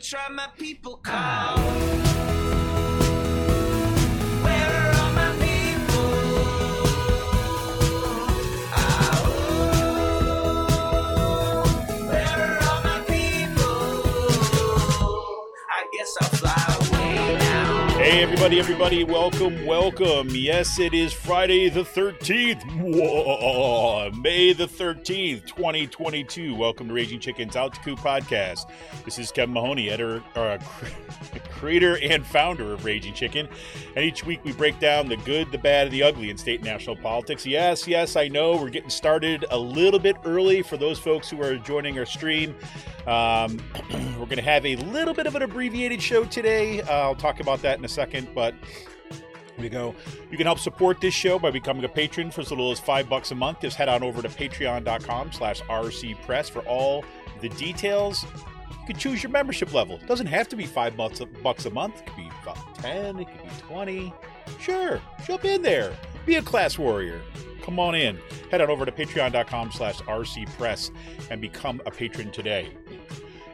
[0.00, 1.39] try my people call.
[18.42, 20.30] Everybody, everybody, welcome, welcome.
[20.30, 22.64] Yes, it is Friday the 13th.
[22.80, 26.54] Whoa, May the 13th, 2022.
[26.54, 28.70] Welcome to Raging Chicken's Altitude Podcast.
[29.04, 30.56] This is Kevin Mahoney, editor, uh,
[31.50, 33.46] creator and founder of Raging Chicken.
[33.94, 36.60] And each week we break down the good, the bad, and the ugly in state
[36.60, 37.44] and national politics.
[37.44, 41.42] Yes, yes, I know we're getting started a little bit early for those folks who
[41.42, 42.54] are joining our stream.
[43.06, 43.58] Um,
[44.18, 46.80] we're going to have a little bit of an abbreviated show today.
[46.82, 48.54] Uh, I'll talk about that in a second, but
[49.58, 49.94] we go.
[50.30, 53.08] You can help support this show by becoming a patron for as little as five
[53.08, 53.60] bucks a month.
[53.60, 57.04] Just head on over to patreon.com slash rcpress for all
[57.40, 58.24] the details.
[58.70, 59.96] You can choose your membership level.
[59.96, 62.00] It doesn't have to be five bucks a, bucks a month.
[62.00, 64.14] It could be about 10, it could be 20.
[64.58, 65.92] Sure, jump in there.
[66.26, 67.20] Be a class warrior.
[67.62, 68.18] Come on in.
[68.50, 70.90] Head on over to patreon.com slash rcpress
[71.30, 72.70] and become a patron today.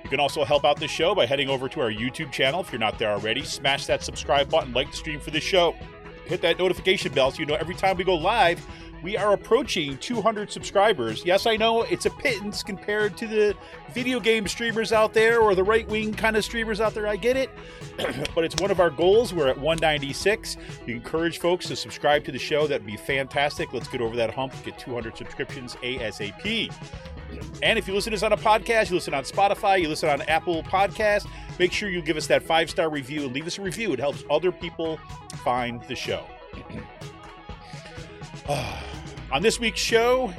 [0.07, 2.71] You can also help out the show by heading over to our YouTube channel if
[2.71, 3.43] you're not there already.
[3.43, 5.75] Smash that subscribe button, like the stream for the show.
[6.27, 8.65] Hit that notification bell so you know every time we go live,
[9.03, 11.25] we are approaching 200 subscribers.
[11.25, 13.57] Yes, I know it's a pittance compared to the
[13.93, 17.09] video game streamers out there or the right wing kind of streamers out there.
[17.09, 17.51] I get it.
[18.37, 19.35] but it's one of our goals.
[19.35, 20.57] We're at 196.
[20.87, 22.69] You encourage folks to subscribe to the show.
[22.69, 23.73] That'd be fantastic.
[23.73, 26.73] Let's get over that hump, get 200 subscriptions ASAP.
[27.63, 30.09] And if you listen to us on a podcast, you listen on Spotify, you listen
[30.09, 31.27] on Apple Podcasts,
[31.59, 33.93] make sure you give us that five star review and leave us a review.
[33.93, 34.99] It helps other people
[35.45, 36.25] find the show.
[38.49, 38.81] Ah.
[39.33, 40.33] on this week's show,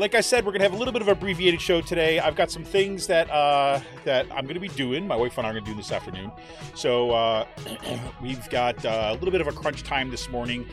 [0.00, 2.18] like I said, we're gonna have a little bit of abbreviated show today.
[2.18, 5.06] I've got some things that uh, that I'm gonna be doing.
[5.06, 6.32] My wife and I are gonna do this afternoon.
[6.74, 7.46] So uh,
[8.22, 10.66] we've got uh, a little bit of a crunch time this morning.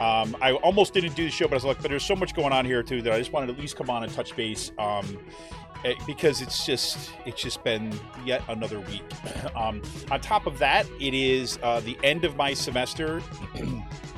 [0.00, 2.34] Um, I almost didn't do the show, but I was like, but there's so much
[2.34, 4.34] going on here too that I just wanted to at least come on and touch
[4.34, 4.72] base.
[4.80, 5.16] Um,
[5.84, 9.04] eh, because it's just it's just been yet another week.
[9.54, 13.22] Um, on top of that, it is uh, the end of my semester.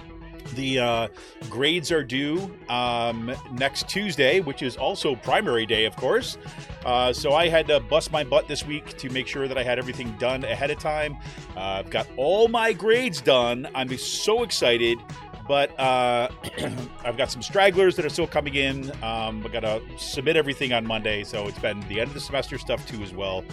[0.54, 1.08] the uh,
[1.48, 6.38] grades are due um, next Tuesday, which is also primary day, of course.
[6.84, 9.62] Uh, so I had to bust my butt this week to make sure that I
[9.62, 11.16] had everything done ahead of time.
[11.56, 13.68] Uh, I've got all my grades done.
[13.74, 14.98] I'm so excited.
[15.46, 16.28] But uh,
[17.04, 18.90] I've got some stragglers that are still coming in.
[19.02, 22.20] Um, I got to submit everything on Monday, so it's been the end of the
[22.20, 23.44] semester stuff too as well.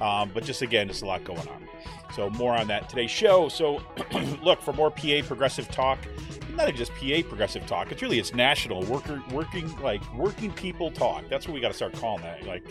[0.00, 1.69] Um, but just again, just a lot going on.
[2.14, 3.48] So more on that today's show.
[3.48, 3.82] So
[4.42, 5.98] look for more PA progressive talk.
[6.54, 7.92] Not even just PA progressive talk.
[7.92, 11.24] It's really it's national worker working like working people talk.
[11.28, 12.44] That's what we got to start calling that.
[12.44, 12.64] Like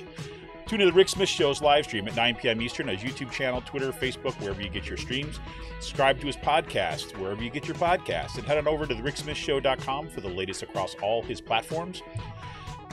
[0.70, 2.62] Tune to the Rick Smith Show's live stream at 9 p.m.
[2.62, 5.40] Eastern on his YouTube channel, Twitter, Facebook, wherever you get your streams.
[5.80, 8.38] Subscribe to his podcast, wherever you get your podcasts.
[8.38, 12.04] And head on over to the ricksmithshow.com for the latest across all his platforms.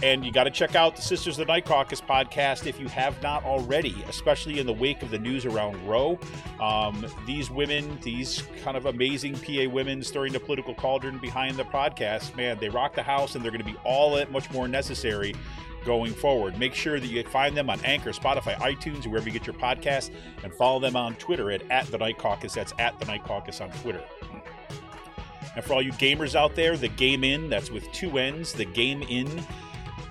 [0.02, 2.86] And you got to check out the Sisters of the Night Caucus podcast if you
[2.88, 6.18] have not already, especially in the wake of the news around Roe.
[6.60, 11.64] Um, these women, these kind of amazing PA women stirring the political cauldron behind the
[11.64, 14.68] podcast, man, they rock the house and they're going to be all that much more
[14.68, 15.34] necessary
[15.86, 16.58] going forward.
[16.58, 20.10] Make sure that you find them on Anchor, Spotify, iTunes, wherever you get your podcast,
[20.42, 22.52] and follow them on Twitter at, at the Night Caucus.
[22.52, 24.02] That's at the Night Caucus on Twitter.
[25.54, 28.66] And for all you gamers out there, the Game Inn, that's with two N's, the
[28.66, 29.42] Game Inn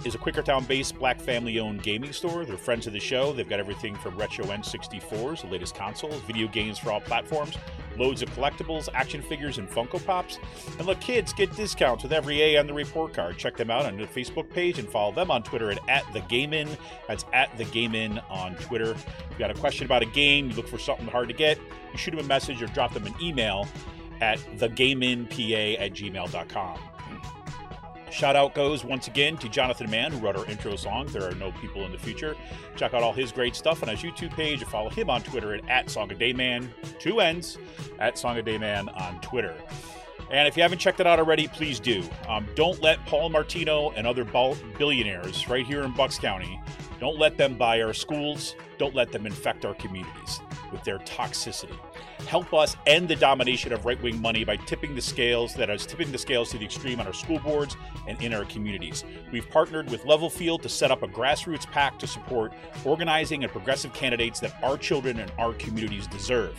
[0.05, 2.45] is a Quakertown based black family owned gaming store.
[2.45, 3.33] They're friends of the show.
[3.33, 7.57] They've got everything from retro N64s, the latest consoles, video games for all platforms,
[7.97, 10.37] loads of collectibles, action figures, and Funko Pops.
[10.77, 13.37] And look, kids get discounts with every A on the report card.
[13.37, 16.69] Check them out on the Facebook page and follow them on Twitter at, at In.
[17.07, 18.91] That's at the Game Inn on Twitter.
[18.91, 21.57] If you got a question about a game, you look for something hard to get,
[21.91, 23.67] you shoot them a message or drop them an email
[24.21, 26.79] at thegameinpa at gmail.com.
[28.11, 31.35] Shout out goes once again to Jonathan Mann, who wrote our intro song, There Are
[31.35, 32.35] No People in the Future.
[32.75, 35.53] Check out all his great stuff on his YouTube page and follow him on Twitter
[35.55, 36.69] at, at Song of Dayman,
[36.99, 37.57] two N's,
[37.99, 39.55] at Song of Dayman on Twitter.
[40.31, 42.03] And if you haven't checked it out already, please do.
[42.27, 46.59] Um, don't let Paul Martino and other billionaires right here in Bucks County,
[46.99, 48.55] don't let them buy our schools.
[48.77, 50.39] Don't let them infect our communities
[50.71, 51.77] with their toxicity.
[52.27, 55.85] Help us end the domination of right wing money by tipping the scales that is
[55.85, 57.77] tipping the scales to the extreme on our school boards
[58.07, 59.03] and in our communities.
[59.31, 62.53] We've partnered with Level Field to set up a grassroots pack to support
[62.83, 66.55] organizing and progressive candidates that our children and our communities deserve.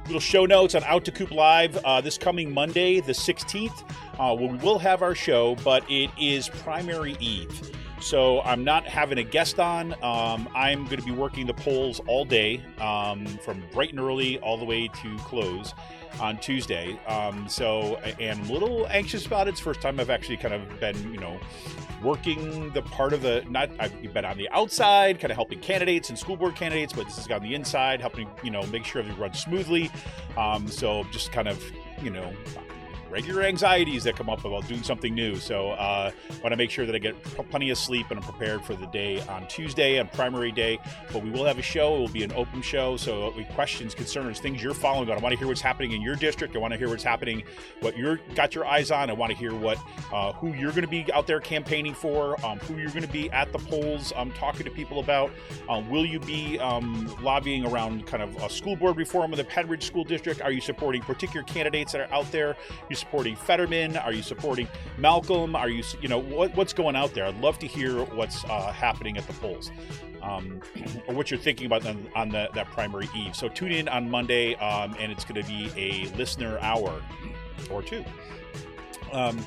[0.07, 3.83] little show notes on Out to Coop Live uh, this coming Monday, the 16th.
[4.19, 7.71] Uh, we will have our show, but it is primary eve.
[8.01, 9.93] So I'm not having a guest on.
[10.03, 14.37] Um, I'm going to be working the polls all day um, from bright and early
[14.39, 15.73] all the way to close
[16.19, 16.99] on Tuesday.
[17.07, 19.51] Um, so, I'm a little anxious about it.
[19.51, 21.39] It's first time I've actually kind of been, you know,
[22.03, 26.09] working the part of the not I've been on the outside, kind of helping candidates
[26.09, 29.01] and school board candidates, but this is on the inside, helping you know make sure
[29.01, 29.91] everything runs smoothly.
[30.37, 31.61] Um, so just kind of
[32.01, 32.33] you know
[33.09, 35.35] regular anxieties that come up about doing something new.
[35.35, 36.11] So uh,
[36.41, 38.87] want to make sure that I get plenty of sleep and I'm prepared for the
[38.87, 40.79] day on Tuesday on primary day.
[41.11, 41.95] But we will have a show.
[41.95, 42.97] It will be an open show.
[42.97, 45.17] So questions, concerns, things you're following on.
[45.17, 46.55] I want to hear what's happening in your district.
[46.55, 47.43] I want to hear what's happening,
[47.81, 49.09] what you're got your eyes on.
[49.09, 49.77] I want to hear what
[50.11, 53.11] uh, who you're going to be out there campaigning for, um, who you're going to
[53.11, 55.31] be at the polls um, talking to people about.
[55.69, 59.43] Um, will you be um, lobbying around kind of a school board reform of the
[59.43, 60.41] Pennridge School District?
[60.41, 62.55] Are you supporting particular candidates that are out there?
[62.89, 63.97] You supporting Fetterman?
[63.97, 65.55] Are you supporting Malcolm?
[65.55, 67.25] Are you, you know, what, what's going out there?
[67.25, 69.71] I'd love to hear what's uh, happening at the polls.
[70.21, 70.61] Um,
[71.07, 73.35] or what you're thinking about on, on the, that primary eve.
[73.35, 77.01] So tune in on Monday, um, and it's going to be a listener hour
[77.69, 78.03] or two.
[79.11, 79.45] Um,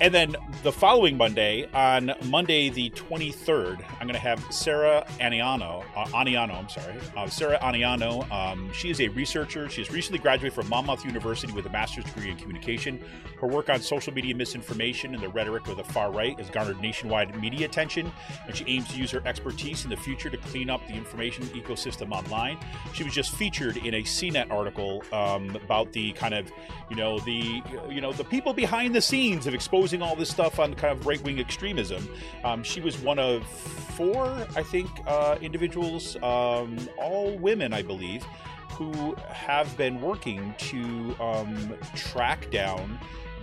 [0.00, 5.84] and then the following Monday, on Monday the 23rd, I'm going to have Sarah Aniano.
[5.96, 6.94] Uh, Aniano, I'm sorry.
[7.16, 8.30] Uh, Sarah Aniano.
[8.30, 9.68] Um, she is a researcher.
[9.68, 13.00] She has recently graduated from Monmouth University with a master's degree in communication.
[13.40, 16.80] Her work on social media misinformation and the rhetoric of the far right has garnered
[16.80, 18.12] nationwide media attention,
[18.46, 21.44] and she aims to use her expertise in the future to clean up the information
[21.48, 22.58] ecosystem online.
[22.94, 26.50] She was just featured in a CNET article um, about the kind of,
[26.88, 30.58] you know, the you know the people behind the scenes of exposing all this stuff
[30.58, 32.08] on kind of right wing extremism.
[32.44, 38.24] Um, she was one of four, I think, uh, individuals, um, all women, I believe,
[38.72, 42.98] who have been working to um, track down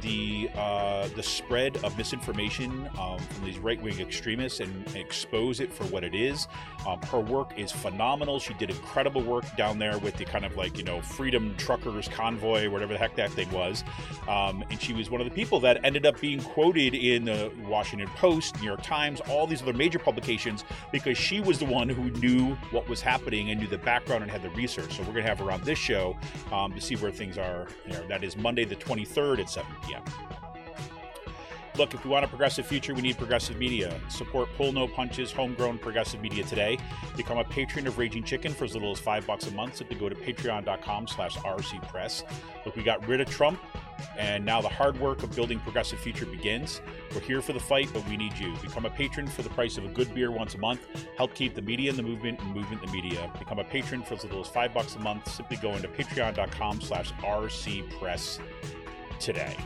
[0.06, 5.72] the uh, the spread of misinformation um, from these right wing extremists and, expose it
[5.72, 6.48] for what it is.
[6.88, 8.40] Um, her work is phenomenal.
[8.40, 12.08] She did incredible work down there with the kind of like you know Freedom Truckers
[12.08, 13.84] Convoy, whatever the heck that thing was.
[14.30, 17.52] Um, and she was one of the people that ended up being quoted in the
[17.68, 21.90] Washington Post, New York Times, all these other major publications because she was the one
[21.90, 24.98] who knew what was happening and knew the background and had the research.
[24.98, 26.16] So we're gonna have her on this show
[26.52, 27.68] um, to see where things are.
[27.86, 29.95] You know, that is Monday the 23rd at 7 p.m.
[31.78, 34.00] Look, if we want a progressive future, we need progressive media.
[34.08, 36.78] Support Pull No Punches, homegrown progressive media today.
[37.18, 39.76] Become a patron of Raging Chicken for as little as five bucks a month.
[39.76, 42.24] Simply go to patreon.com slash rcpress.
[42.66, 43.60] Look, we got rid of Trump,
[44.18, 46.80] and now the hard work of building progressive future begins.
[47.14, 48.56] We're here for the fight, but we need you.
[48.62, 50.80] Become a patron for the price of a good beer once a month.
[51.18, 53.30] Help keep the media in the movement and movement the media.
[53.38, 55.30] Become a patron for as little as five bucks a month.
[55.30, 58.40] Simply go into patreon.com slash rcpress
[59.20, 59.58] today.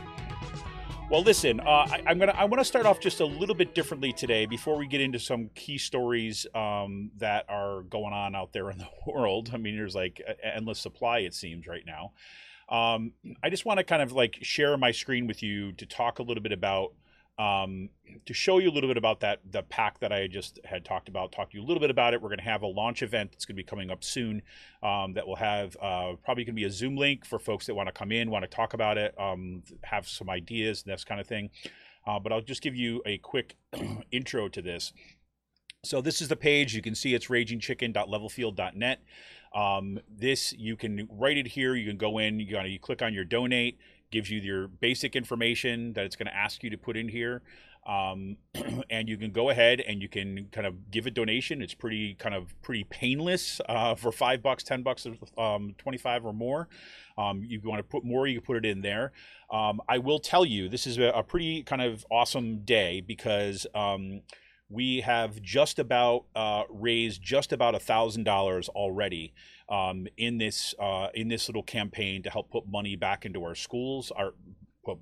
[1.10, 3.74] Well, listen, uh, I, am gonna I want to start off just a little bit
[3.74, 8.52] differently today before we get into some key stories um, that are going on out
[8.52, 9.50] there in the world.
[9.52, 12.12] I mean, there's like endless supply it seems right now.
[12.68, 13.12] Um,
[13.42, 16.22] I just want to kind of like share my screen with you to talk a
[16.22, 16.92] little bit about
[17.40, 17.88] um,
[18.26, 21.08] to show you a little bit about that the pack that I just had talked
[21.08, 22.20] about, talk to you a little bit about it.
[22.20, 24.42] We're going to have a launch event that's going to be coming up soon.
[24.82, 27.74] Um, that will have uh, probably going to be a Zoom link for folks that
[27.74, 31.02] want to come in, want to talk about it, um, have some ideas, and this
[31.02, 31.48] kind of thing.
[32.06, 33.56] Uh, but I'll just give you a quick
[34.12, 34.92] intro to this.
[35.82, 36.74] So this is the page.
[36.74, 39.02] You can see it's ragingchicken.levelfield.net.
[39.54, 41.74] Um, this you can write it here.
[41.74, 42.38] You can go in.
[42.38, 43.78] You got you click on your donate
[44.10, 47.42] gives you your basic information that it's going to ask you to put in here.
[47.86, 48.36] Um,
[48.90, 51.62] and you can go ahead and you can kind of give a donation.
[51.62, 55.06] It's pretty kind of pretty painless uh, for five bucks, ten bucks,
[55.38, 56.68] um, twenty-five or more.
[57.16, 59.12] Um, you want to put more, you can put it in there.
[59.50, 63.66] Um, I will tell you, this is a, a, pretty kind of awesome day because
[63.74, 64.22] um,
[64.70, 69.34] we have just about uh, raised just about a thousand dollars already
[69.70, 73.54] um, in this uh, in this little campaign to help put money back into our
[73.54, 74.34] schools, our
[74.84, 74.98] put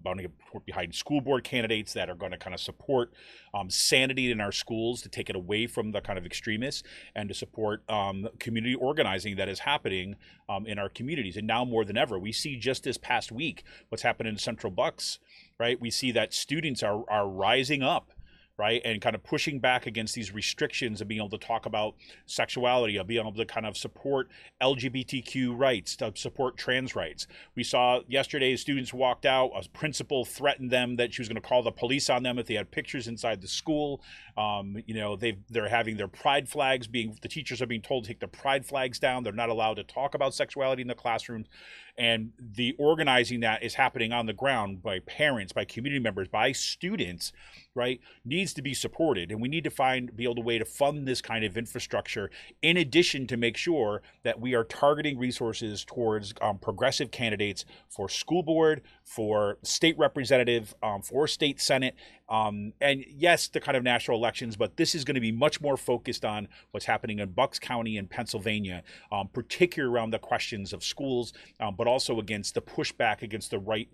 [0.53, 3.13] put behind school board candidates that are going to kind of support
[3.55, 6.83] um, sanity in our schools to take it away from the kind of extremists
[7.15, 10.17] and to support um, community organizing that is happening
[10.49, 11.37] um, in our communities.
[11.37, 14.73] And now more than ever, we see just this past week what's happened in Central
[14.73, 15.19] Bucks,
[15.59, 15.81] right?
[15.81, 18.13] We see that students are are rising up
[18.59, 18.83] right?
[18.85, 21.95] And kind of pushing back against these restrictions of being able to talk about
[22.27, 24.29] sexuality, of being able to kind of support
[24.61, 27.29] LGBTQ rights, to support trans rights.
[27.55, 31.49] We saw yesterday students walked out, a principal threatened them that she was going to
[31.49, 34.03] call the police on them if they had pictures inside the school.
[34.37, 38.05] Um, you know, they they're having their pride flags being the teachers are being told
[38.05, 39.23] to take their pride flags down.
[39.23, 41.47] They're not allowed to talk about sexuality in the classrooms
[41.99, 46.53] and the organizing that is happening on the ground by parents by community members by
[46.53, 47.33] students
[47.75, 49.31] right needs to be supported.
[49.31, 52.31] And we need to find be able to way to fund this kind of infrastructure
[52.63, 58.09] in addition to make sure that we are targeting resources towards um, progressive candidates for
[58.09, 61.95] school board for state representative um, for state senate
[62.29, 65.61] um, and yes, the kind of national elections, but this is going to be much
[65.61, 70.73] more focused on what's happening in Bucks County and Pennsylvania, um, particularly around the questions
[70.73, 73.89] of schools, um, but also against the pushback against the right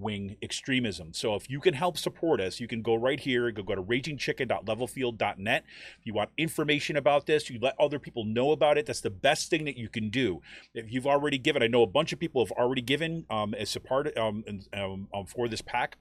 [0.00, 1.12] wing extremism.
[1.12, 3.82] So if you can help support us, you can go right here, go, go to
[3.82, 5.64] ragingchicken.levelfield.net.
[5.98, 8.86] If you want information about this, you let other people know about it.
[8.86, 10.40] That's the best thing that you can do.
[10.74, 13.68] If you've already given, I know a bunch of people have already given um, as
[13.68, 14.42] support um,
[14.72, 15.98] um, um, for this pack.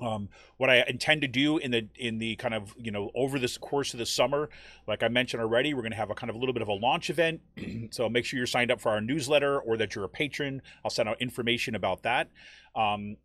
[0.00, 0.28] Um,
[0.58, 3.58] what I intend to do in the in the kind of you know over this
[3.58, 4.48] course of the summer,
[4.86, 6.68] like I mentioned already, we're going to have a kind of a little bit of
[6.68, 7.40] a launch event.
[7.90, 10.62] so make sure you're signed up for our newsletter or that you're a patron.
[10.84, 12.30] I'll send out information about that.
[12.76, 13.16] Um,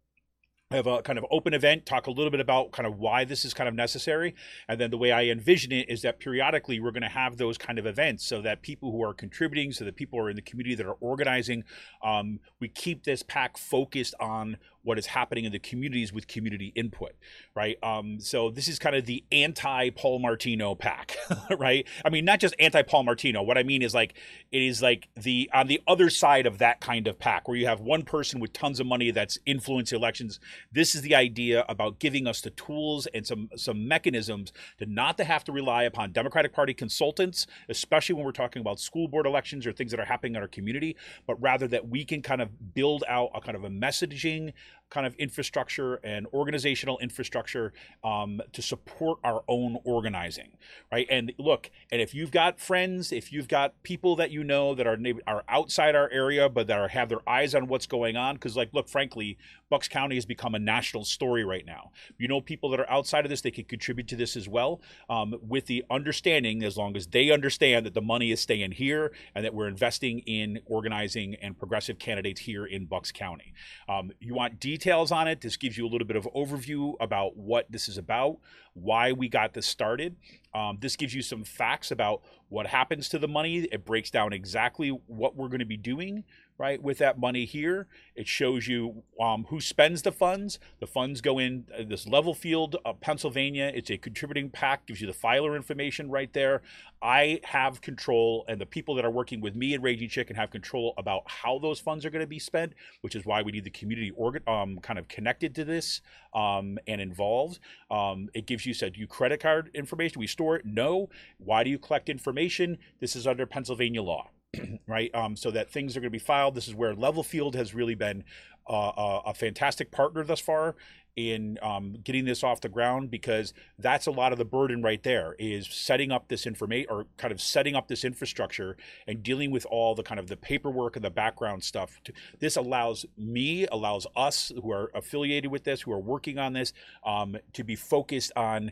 [0.75, 3.45] have a kind of open event, talk a little bit about kind of why this
[3.45, 4.35] is kind of necessary.
[4.67, 7.57] And then the way I envision it is that periodically we're going to have those
[7.57, 10.35] kind of events so that people who are contributing, so that people who are in
[10.35, 11.63] the community that are organizing,
[12.03, 16.71] um, we keep this pack focused on what is happening in the communities with community
[16.75, 17.13] input,
[17.55, 17.77] right?
[17.81, 21.17] Um, so this is kind of the anti Paul Martino pack,
[21.57, 21.87] right?
[22.05, 23.41] I mean, not just anti Paul Martino.
[23.41, 24.13] What I mean is like
[24.51, 27.65] it is like the on the other side of that kind of pack, where you
[27.65, 30.39] have one person with tons of money that's influencing elections.
[30.71, 35.17] This is the idea about giving us the tools and some some mechanisms to not
[35.17, 39.25] to have to rely upon Democratic Party consultants, especially when we're talking about school board
[39.25, 42.41] elections or things that are happening in our community, but rather that we can kind
[42.41, 44.53] of build out a kind of a messaging
[44.93, 47.73] kind of infrastructure and organizational infrastructure
[48.03, 50.51] um, to support our own organizing,
[50.91, 51.07] right?
[51.09, 54.85] And look, and if you've got friends, if you've got people that you know that
[54.85, 58.35] are are outside our area but that are have their eyes on what's going on,
[58.35, 59.39] because like, look, frankly,
[59.71, 61.89] Bucks County has become a national story right now.
[62.19, 64.79] You know, people that are outside of this, they can contribute to this as well,
[65.09, 69.12] um, with the understanding, as long as they understand that the money is staying here
[69.33, 73.53] and that we're investing in organizing and progressive candidates here in Bucks County.
[73.89, 75.41] Um, you want details details on it.
[75.41, 78.37] This gives you a little bit of overview about what this is about,
[78.73, 80.15] why we got this started.
[80.53, 83.67] Um, this gives you some facts about what happens to the money.
[83.71, 86.23] It breaks down exactly what we're going to be doing
[86.59, 87.87] right with that money here.
[88.15, 90.59] It shows you um, who spends the funds.
[90.79, 93.71] The funds go in uh, this level field of pennsylvania.
[93.73, 96.61] It's a contributing pack gives you the filer information right there.
[97.01, 100.51] I have control and the people that are working with me and raging chicken have
[100.51, 103.63] control about how those funds are going to be spent which is why we need
[103.63, 106.01] the community organ um, kind of connected to this
[106.33, 107.59] um, and involved.
[107.91, 111.70] Um, it gives you said you credit card information we store it no why do
[111.70, 114.29] you collect information this is under pennsylvania law
[114.88, 115.13] right?
[115.13, 116.55] Um, so that things are going to be filed.
[116.55, 118.24] This is where Level Field has really been
[118.70, 120.75] uh, a, a, fantastic partner thus far
[121.15, 125.03] in um, getting this off the ground because that's a lot of the burden right
[125.03, 128.75] there is setting up this information or kind of setting up this infrastructure
[129.08, 132.01] and dealing with all the kind of the paperwork and the background stuff
[132.39, 136.74] this allows me allows us who are affiliated with this who are working on this
[137.05, 138.72] um, to be focused on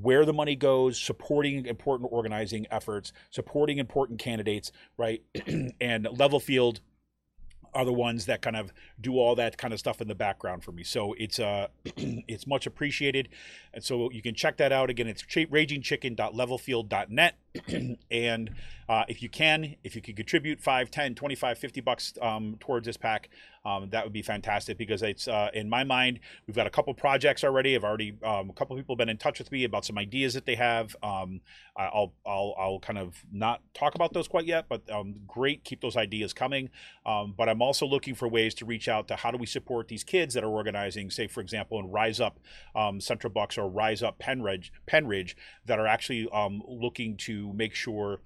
[0.00, 5.22] where the money goes supporting important organizing efforts supporting important candidates right?
[5.80, 6.80] And level field
[7.74, 10.62] are the ones that kind of do all that kind of stuff in the background
[10.62, 10.84] for me.
[10.84, 13.28] So it's uh it's much appreciated.
[13.74, 15.06] And so you can check that out again.
[15.06, 17.34] It's ragingchicken.levelfield.net.
[18.10, 18.50] and
[18.88, 22.86] uh, if you can, if you can contribute 5, 10, 25, 50 bucks um, towards
[22.86, 23.30] this pack,
[23.64, 26.92] um, that would be fantastic because it's uh, in my mind we've got a couple
[26.94, 27.76] projects already.
[27.76, 30.34] I've already um, a couple people have been in touch with me about some ideas
[30.34, 30.96] that they have.
[31.02, 31.40] Um,
[31.76, 35.80] I'll I'll I'll kind of not talk about those quite yet, but um, great, keep
[35.80, 36.70] those ideas coming.
[37.06, 39.88] Um, but I'm also looking for ways to reach out to how do we support
[39.88, 42.38] these kids that are organizing, say for example, in Rise Up
[42.98, 45.34] Central Bucks or Rise Up Pennridge, Pennridge
[45.66, 46.28] that are actually
[46.66, 48.20] looking to make sure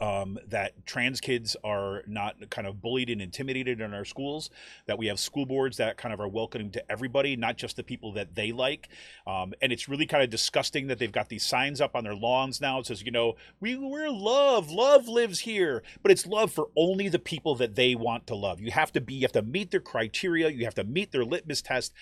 [0.00, 4.50] um, that trans kids are not kind of bullied and intimidated in our schools,
[4.86, 7.82] that we have school boards that kind of are welcoming to everybody, not just the
[7.82, 8.88] people that they like.
[9.26, 12.14] Um, and it's really kind of disgusting that they've got these signs up on their
[12.14, 12.78] lawns now.
[12.78, 17.08] It says, you know, we, we're love, love lives here, but it's love for only
[17.08, 18.60] the people that they want to love.
[18.60, 21.24] You have to be, you have to meet their criteria, you have to meet their
[21.24, 21.92] litmus test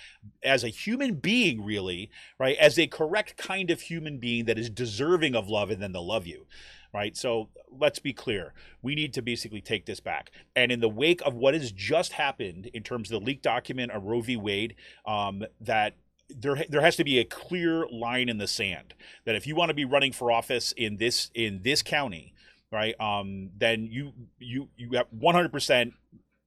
[0.43, 2.57] as a human being, really, right?
[2.59, 6.07] As a correct kind of human being that is deserving of love, and then they'll
[6.07, 6.47] love you
[6.95, 7.17] right?
[7.17, 8.55] So let's be clear.
[8.81, 10.31] We need to basically take this back.
[10.55, 13.91] And in the wake of what has just happened in terms of the leaked document
[13.91, 14.37] of Roe v.
[14.37, 15.97] Wade, um, that
[16.31, 18.95] there there has to be a clear line in the sand
[19.27, 22.33] that if you want to be running for office in this in this county,
[22.73, 25.93] right, um, then you you you have 100 percent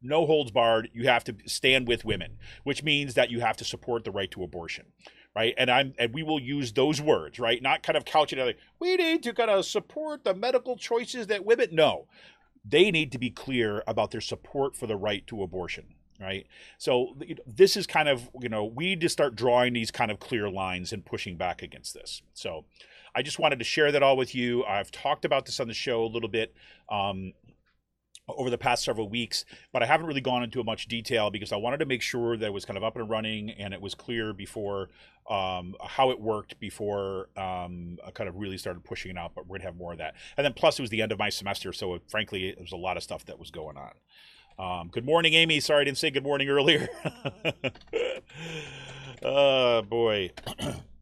[0.02, 0.90] no holds barred.
[0.94, 4.32] You have to stand with women, which means that you have to support the right
[4.32, 4.86] to abortion
[5.38, 5.54] right?
[5.56, 7.62] And I'm and we will use those words, right?
[7.62, 11.28] Not kind of couch it like we need to kind of support the medical choices
[11.28, 11.70] that women.
[11.72, 12.08] No,
[12.66, 16.48] they need to be clear about their support for the right to abortion, right?
[16.80, 17.16] So
[17.46, 20.50] this is kind of you know we need to start drawing these kind of clear
[20.50, 22.24] lines and pushing back against this.
[22.34, 22.66] So.
[23.16, 24.64] I just wanted to share that all with you.
[24.66, 26.54] I've talked about this on the show a little bit.
[26.88, 27.34] Um,
[28.30, 31.56] over the past several weeks, but I haven't really gone into much detail because I
[31.56, 33.96] wanted to make sure that it was kind of up and running and it was
[33.96, 34.90] clear before
[35.30, 39.34] um, how it worked before um, I kind of really started pushing it out.
[39.34, 40.16] But we're gonna have more of that.
[40.36, 42.72] And then plus it was the end of my semester, so it, frankly, it was
[42.72, 43.92] a lot of stuff that was going on.
[44.60, 45.60] Um, good morning, Amy.
[45.60, 46.90] Sorry I didn't say good morning earlier.
[49.22, 50.32] oh boy.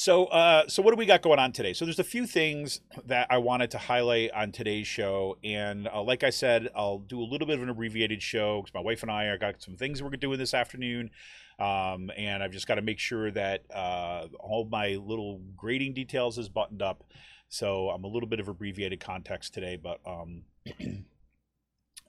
[0.00, 1.74] So, uh, so what do we got going on today?
[1.74, 6.00] So, there's a few things that I wanted to highlight on today's show, and uh,
[6.00, 9.02] like I said, I'll do a little bit of an abbreviated show because my wife
[9.02, 11.10] and I are got some things we're doing this afternoon,
[11.58, 16.38] um, and I've just got to make sure that uh, all my little grading details
[16.38, 17.04] is buttoned up.
[17.50, 20.44] So, I'm a little bit of abbreviated context today, but um,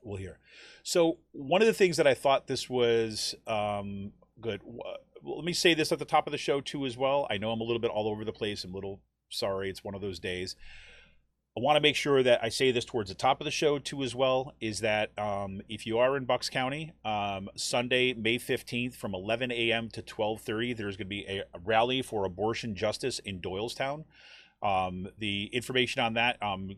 [0.02, 0.40] we'll hear.
[0.84, 4.62] So, one of the things that I thought this was um, good
[5.24, 7.28] let me say this at the top of the show too as well.
[7.30, 8.64] I know I'm a little bit all over the place.
[8.64, 9.70] I'm a little sorry.
[9.70, 10.56] It's one of those days.
[11.56, 13.78] I want to make sure that I say this towards the top of the show
[13.78, 14.54] too as well.
[14.62, 19.52] Is that um, if you are in Bucks County, um, Sunday, May 15th, from 11
[19.52, 19.90] a.m.
[19.90, 24.06] to 12:30, there's going to be a rally for abortion justice in Doylestown.
[24.62, 26.72] Um, the information on that, um,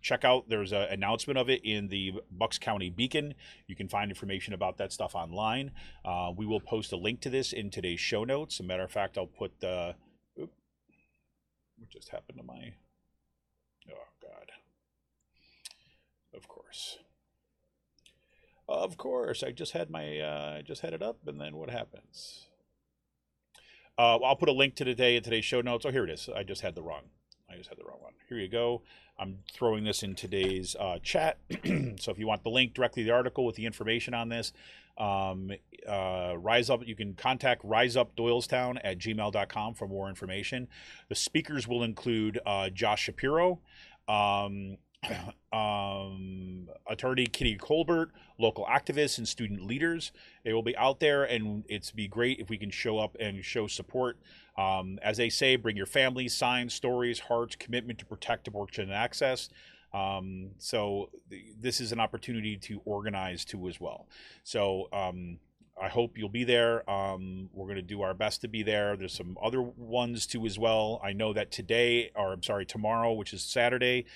[0.00, 0.48] check out.
[0.48, 3.34] There's an announcement of it in the Bucks County Beacon.
[3.66, 5.72] You can find information about that stuff online.
[6.04, 8.56] Uh, we will post a link to this in today's show notes.
[8.56, 9.96] As a matter of fact, I'll put the.
[10.36, 12.74] What just happened to my?
[13.90, 14.52] Oh God!
[16.32, 16.98] Of course.
[18.68, 21.70] Of course, I just had my uh, I just had it up, and then what
[21.70, 22.46] happens?
[23.98, 25.86] Uh, I'll put a link to today in today's show notes.
[25.86, 26.28] Oh, here it is.
[26.34, 27.02] I just had the wrong.
[27.50, 28.12] I just had the wrong one.
[28.28, 28.82] Here you go.
[29.18, 31.38] I'm throwing this in today's uh, chat.
[31.98, 34.52] so if you want the link directly to the article with the information on this,
[34.98, 35.50] um,
[35.86, 40.68] uh, Rise Up, you can contact Rise Up Doylestown at gmail.com for more information.
[41.08, 43.60] The speakers will include uh, Josh Shapiro,
[44.08, 44.76] um,
[45.52, 50.12] um, attorney Kitty Colbert, local activists and student leaders.
[50.44, 53.44] They will be out there, and it's be great if we can show up and
[53.44, 54.18] show support.
[54.58, 58.94] Um, as they say, bring your family, signs, stories, hearts, commitment to protect abortion and
[58.94, 59.48] access.
[59.92, 64.06] Um, so th- this is an opportunity to organize too as well.
[64.44, 65.38] So um,
[65.80, 66.88] I hope you'll be there.
[66.90, 68.96] Um, we're going to do our best to be there.
[68.96, 71.00] There's some other ones too as well.
[71.04, 74.06] I know that today, or I'm sorry, tomorrow, which is Saturday,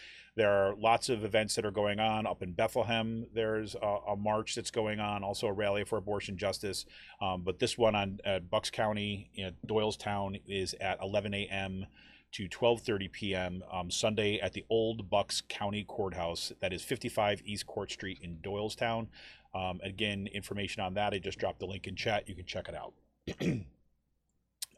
[0.41, 3.27] there are lots of events that are going on up in Bethlehem.
[3.35, 6.87] There's a, a march that's going on, also a rally for abortion justice.
[7.21, 9.31] Um, but this one on uh, Bucks County,
[9.67, 11.85] Doylestown, is at 11 a.m.
[12.33, 13.63] to 12:30 p.m.
[13.71, 16.55] Um, Sunday at the Old Bucks County Courthouse.
[16.63, 19.09] That is 55 East Court Street in Doylestown.
[19.55, 21.13] Um, again, information on that.
[21.13, 22.27] I just dropped the link in chat.
[22.31, 22.95] You can check it out.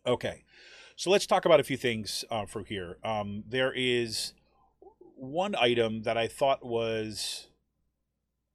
[0.08, 0.42] okay,
[0.96, 2.96] so let's talk about a few things uh, for here.
[3.04, 4.32] Um, there is
[5.22, 7.46] one item that I thought was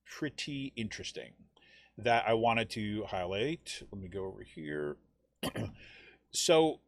[0.06, 1.32] pretty interesting
[1.98, 3.84] that I wanted to highlight.
[3.90, 4.98] Let me go over here.
[6.32, 6.82] so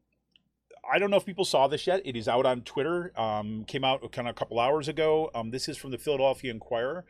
[0.92, 2.02] I don't know if people saw this yet.
[2.04, 3.18] It is out on Twitter.
[3.18, 5.32] Um, came out kind of a couple hours ago.
[5.34, 7.06] Um, this is from the Philadelphia Inquirer,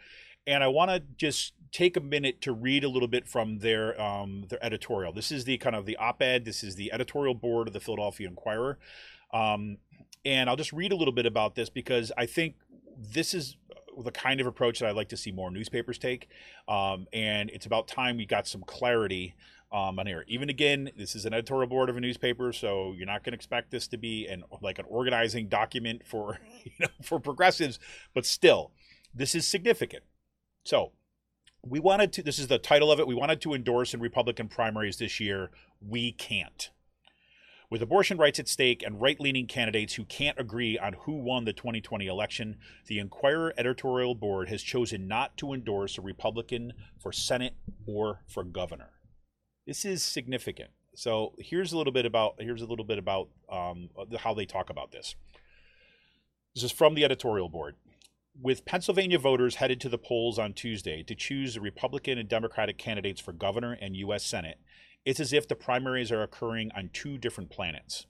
[0.46, 4.00] and I want to just take a minute to read a little bit from their
[4.00, 5.12] um, their editorial.
[5.12, 6.46] This is the kind of the op-ed.
[6.46, 8.78] This is the editorial board of the Philadelphia Inquirer.
[10.26, 12.56] And I'll just read a little bit about this because I think
[12.98, 13.56] this is
[14.04, 16.30] the kind of approach that I'd like to see more newspapers take.
[16.68, 19.36] Um, and it's about time we got some clarity
[19.72, 20.26] um, on here.
[20.28, 23.36] Even again, this is an editorial board of a newspaper, so you're not going to
[23.38, 27.80] expect this to be an like an organizing document for you know for progressives,
[28.14, 28.72] but still,
[29.14, 30.04] this is significant.
[30.64, 30.92] So
[31.62, 32.24] we wanted to.
[32.24, 33.08] This is the title of it.
[33.08, 35.52] We wanted to endorse in Republican primaries this year.
[35.82, 36.70] We can't.
[37.72, 41.46] With abortion rights at stake and right leaning candidates who can't agree on who won
[41.46, 47.12] the 2020 election, the Inquirer editorial board has chosen not to endorse a Republican for
[47.12, 47.54] Senate
[47.86, 48.90] or for governor.
[49.68, 50.72] This is significant.
[50.96, 54.72] So here's a little bit about here's a little bit about um, how they talk
[54.72, 55.14] about this.
[56.56, 57.76] This is from the editorial board.
[58.42, 62.80] With Pennsylvania voters headed to the polls on Tuesday to choose the Republican and Democratic
[62.80, 64.26] candidates for governor and U.S.
[64.26, 64.60] Senate,
[65.10, 68.06] it's as if the primaries are occurring on two different planets.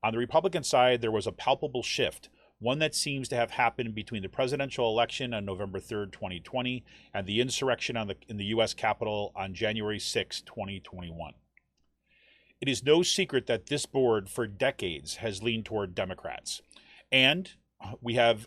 [0.00, 2.28] On the Republican side, there was a palpable shift,
[2.60, 7.26] one that seems to have happened between the presidential election on November 3rd, 2020, and
[7.26, 8.74] the insurrection the, in the U.S.
[8.74, 11.34] Capitol on January 6, 2021.
[12.60, 16.62] It is no secret that this board, for decades, has leaned toward Democrats.
[17.10, 17.50] And
[17.84, 18.46] uh, we have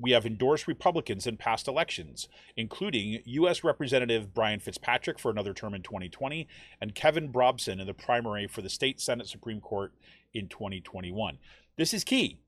[0.00, 3.64] we have endorsed Republicans in past elections, including U.S.
[3.64, 6.46] Representative Brian Fitzpatrick for another term in 2020
[6.80, 9.92] and Kevin Brobson in the primary for the state Senate Supreme Court
[10.32, 11.38] in 2021.
[11.76, 12.38] This is key,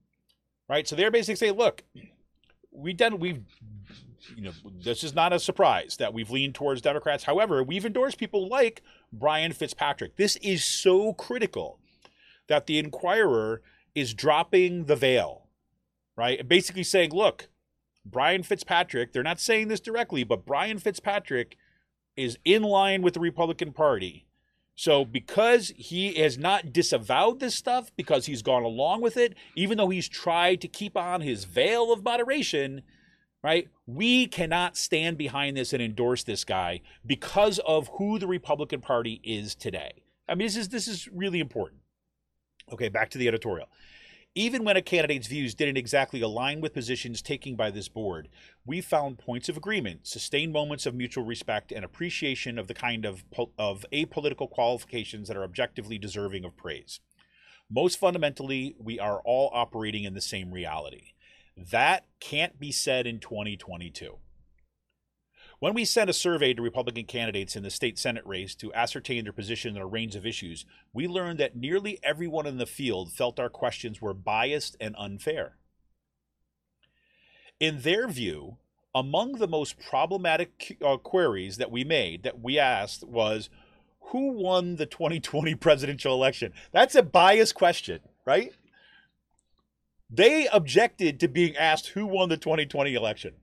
[0.68, 0.86] right?
[0.86, 1.82] So they're basically saying, look,
[2.70, 3.42] we've done, we've,
[4.36, 7.24] you know, this is not a surprise that we've leaned towards Democrats.
[7.24, 8.82] However, we've endorsed people like
[9.12, 10.16] Brian Fitzpatrick.
[10.16, 11.78] This is so critical
[12.48, 13.62] that the Inquirer
[13.94, 15.46] is dropping the veil
[16.16, 16.46] right?
[16.46, 17.48] Basically saying, look,
[18.04, 21.56] Brian Fitzpatrick, they're not saying this directly, but Brian Fitzpatrick
[22.16, 24.26] is in line with the Republican Party.
[24.74, 29.76] So because he has not disavowed this stuff, because he's gone along with it, even
[29.76, 32.82] though he's tried to keep on his veil of moderation,
[33.42, 33.68] right?
[33.86, 39.20] We cannot stand behind this and endorse this guy because of who the Republican Party
[39.22, 40.02] is today.
[40.28, 41.82] I mean, this is this is really important.
[42.72, 43.68] Okay, back to the editorial.
[44.36, 48.28] Even when a candidate's views didn't exactly align with positions taken by this board,
[48.64, 53.04] we found points of agreement, sustained moments of mutual respect, and appreciation of the kind
[53.04, 53.24] of,
[53.58, 57.00] of apolitical qualifications that are objectively deserving of praise.
[57.68, 61.12] Most fundamentally, we are all operating in the same reality.
[61.56, 64.16] That can't be said in 2022.
[65.60, 69.24] When we sent a survey to Republican candidates in the state Senate race to ascertain
[69.24, 73.12] their position on a range of issues, we learned that nearly everyone in the field
[73.12, 75.56] felt our questions were biased and unfair.
[77.60, 78.56] In their view,
[78.94, 83.50] among the most problematic uh, queries that we made, that we asked, was
[84.00, 86.54] who won the 2020 presidential election?
[86.72, 88.54] That's a biased question, right?
[90.08, 93.34] They objected to being asked who won the 2020 election.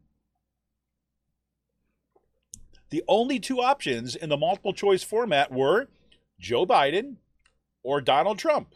[2.90, 5.90] The only two options in the multiple choice format were
[6.40, 7.18] Joe Biden
[7.84, 8.76] or Donald Trump.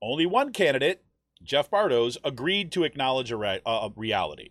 [0.00, 1.02] Only one candidate,
[1.42, 4.50] Jeff Bartos, agreed to acknowledge a, re- uh, a reality.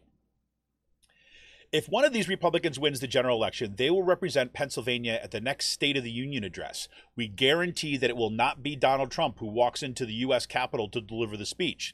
[1.72, 5.42] If one of these Republicans wins the general election, they will represent Pennsylvania at the
[5.42, 6.88] next State of the Union address.
[7.16, 10.46] We guarantee that it will not be Donald Trump who walks into the U.S.
[10.46, 11.94] Capitol to deliver the speech.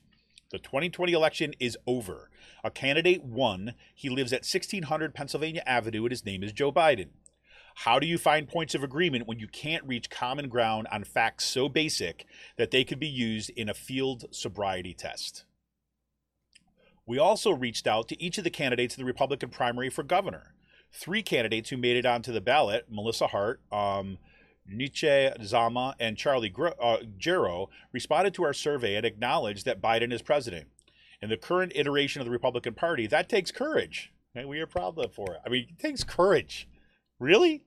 [0.54, 2.30] The 2020 election is over.
[2.64, 3.74] A candidate won.
[3.96, 7.08] He lives at 1600 Pennsylvania Avenue, and his name is Joe Biden.
[7.78, 11.46] How do you find points of agreement when you can't reach common ground on facts
[11.46, 15.44] so basic that they could be used in a field sobriety test?
[17.08, 20.54] We also reached out to each of the candidates in the Republican primary for governor.
[20.92, 24.20] Three candidates who made it onto the ballot Melissa Hart, um,
[24.72, 30.14] Nche Zama, and Charlie Gro- uh, Gerow responded to our survey and acknowledged that Biden
[30.14, 30.68] is president.
[31.22, 34.12] In the current iteration of the Republican Party, that takes courage.
[34.36, 35.42] And we are proud of for it.
[35.46, 36.68] I mean, it takes courage.
[37.20, 37.64] Really?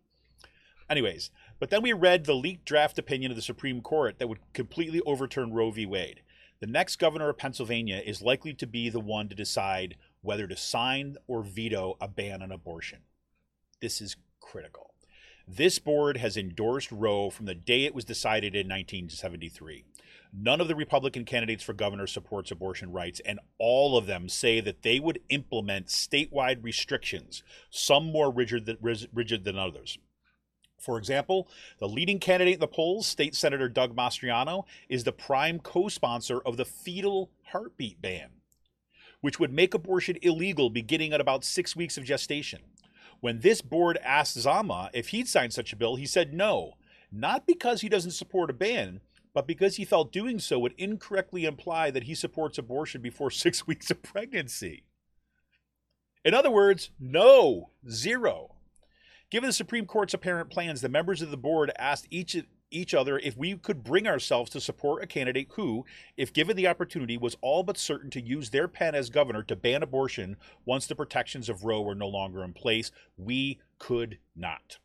[0.91, 4.41] Anyways, but then we read the leaked draft opinion of the Supreme Court that would
[4.53, 5.87] completely overturn Roe v.
[5.87, 6.21] Wade.
[6.61, 10.57] The next governor of Pennsylvania is likely to be the one to decide whether to
[10.57, 13.01] sign or veto a ban on abortion.
[13.81, 14.95] This is critical.
[15.49, 19.85] This board has endorsed Roe from the day it was decided in 1973.
[20.33, 24.61] None of the Republican candidates for governor supports abortion rights, and all of them say
[24.61, 28.79] that they would implement statewide restrictions, some more rigid than,
[29.15, 29.99] rigid than others.
[30.81, 35.61] For example, the leading candidate in the polls, State Senator Doug Mastriano, is the prime
[35.61, 38.31] co sponsor of the fetal heartbeat ban,
[39.21, 42.63] which would make abortion illegal beginning at about six weeks of gestation.
[43.21, 46.75] When this board asked Zama if he'd sign such a bill, he said no,
[47.11, 49.01] not because he doesn't support a ban,
[49.33, 53.67] but because he felt doing so would incorrectly imply that he supports abortion before six
[53.67, 54.85] weeks of pregnancy.
[56.25, 58.55] In other words, no, zero.
[59.31, 62.37] Given the Supreme Court's apparent plans, the members of the board asked each
[62.77, 65.85] each other if we could bring ourselves to support a candidate who,
[66.17, 69.57] if given the opportunity, was all but certain to use their pen as governor to
[69.57, 72.91] ban abortion once the protections of Roe were no longer in place.
[73.17, 74.79] We could not.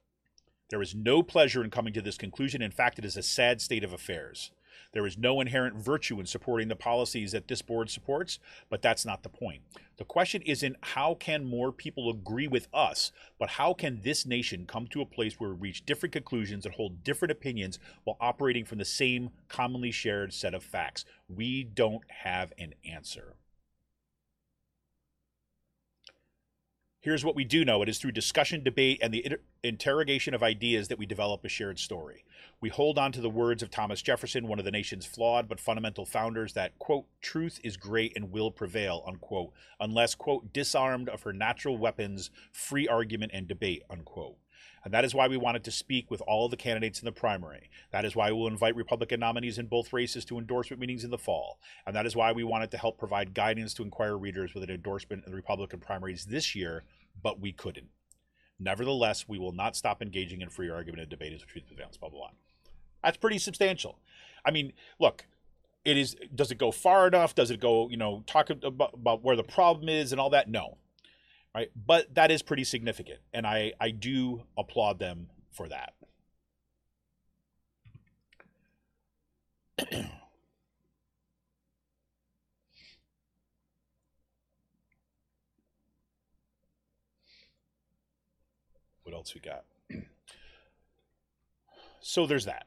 [0.70, 2.62] There is no pleasure in coming to this conclusion.
[2.62, 4.52] In fact, it is a sad state of affairs.
[4.94, 9.06] There is no inherent virtue in supporting the policies that this board supports, but that's
[9.06, 9.62] not the point.
[9.98, 14.66] The question isn't how can more people agree with us, but how can this nation
[14.66, 18.66] come to a place where we reach different conclusions and hold different opinions while operating
[18.66, 21.06] from the same commonly shared set of facts?
[21.30, 23.36] We don't have an answer.
[27.02, 30.44] Here's what we do know it is through discussion, debate, and the inter- interrogation of
[30.44, 32.24] ideas that we develop a shared story.
[32.62, 35.60] We hold on to the words of Thomas Jefferson, one of the nation's flawed but
[35.60, 41.24] fundamental founders, that, quote, truth is great and will prevail, unquote, unless, quote, disarmed of
[41.24, 44.38] her natural weapons, free argument and debate, unquote.
[44.84, 47.70] And that is why we wanted to speak with all the candidates in the primary.
[47.92, 51.18] That is why we'll invite Republican nominees in both races to endorsement meetings in the
[51.18, 51.60] fall.
[51.86, 54.72] And that is why we wanted to help provide guidance to Inquirer readers with an
[54.72, 56.84] endorsement in the Republican primaries this year,
[57.22, 57.90] but we couldn't.
[58.60, 61.98] Nevertheless, we will not stop engaging in free argument and debate as the truth prevails,
[61.98, 62.30] blah, blah, blah.
[63.04, 64.00] That's pretty substantial.
[64.46, 65.26] I mean, look,
[65.84, 67.34] it is, does it go far enough?
[67.34, 70.50] Does it go, you know, talk about, about where the problem is and all that?
[70.50, 70.78] No
[71.54, 71.70] right?
[71.76, 75.94] But that is pretty significant and i i do applaud them for that.
[89.04, 89.66] What else we got?
[92.04, 92.66] So there's that.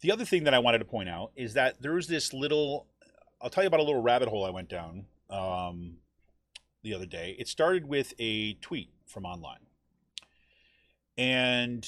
[0.00, 2.86] The other thing that i wanted to point out is that there's this little
[3.42, 5.96] i'll tell you about a little rabbit hole i went down um,
[6.82, 7.36] the other day.
[7.38, 9.66] It started with a tweet from online.
[11.16, 11.86] And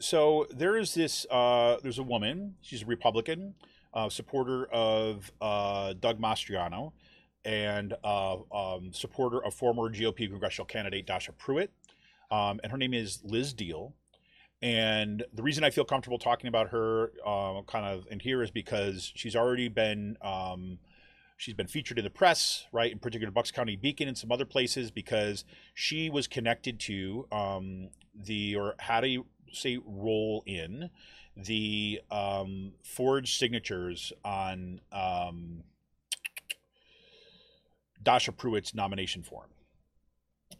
[0.00, 3.54] so there is this uh, there's a woman, she's a Republican,
[3.94, 6.92] uh, supporter of uh, Doug Mastriano,
[7.44, 11.70] and uh, um, supporter of former GOP congressional candidate Dasha Pruitt.
[12.30, 13.94] Um, and her name is Liz Deal.
[14.62, 18.50] And the reason I feel comfortable talking about her uh, kind of in here is
[18.50, 20.78] because she's already been um,
[21.36, 24.46] She's been featured in the press, right, in particular Bucks County Beacon and some other
[24.46, 25.44] places because
[25.74, 30.90] she was connected to um, the, or how do you say, roll in
[31.36, 35.64] the um, forged signatures on um,
[38.02, 39.50] Dasha Pruitt's nomination form.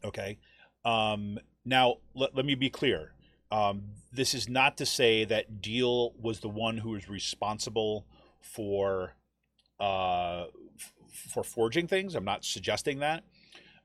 [0.04, 0.38] Okay.
[0.84, 3.12] Um, now, let, let me be clear.
[3.50, 8.06] Um, this is not to say that Deal was the one who was responsible
[8.40, 9.14] for
[9.80, 10.46] uh,
[11.16, 12.14] for forging things.
[12.14, 13.24] I'm not suggesting that.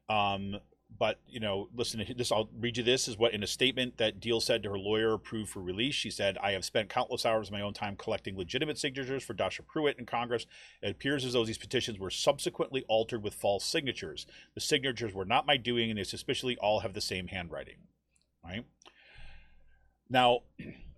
[0.09, 0.57] Um,
[0.97, 2.31] but you know, listen to this.
[2.31, 3.07] I'll read you this.
[3.07, 5.95] Is what in a statement that Deal said to her lawyer approved for release.
[5.95, 9.33] She said, "I have spent countless hours of my own time collecting legitimate signatures for
[9.33, 10.45] Dasha Pruitt in Congress.
[10.81, 14.25] It appears as though these petitions were subsequently altered with false signatures.
[14.53, 17.87] The signatures were not my doing, and they suspiciously all have the same handwriting."
[18.43, 18.65] Right
[20.09, 20.41] now.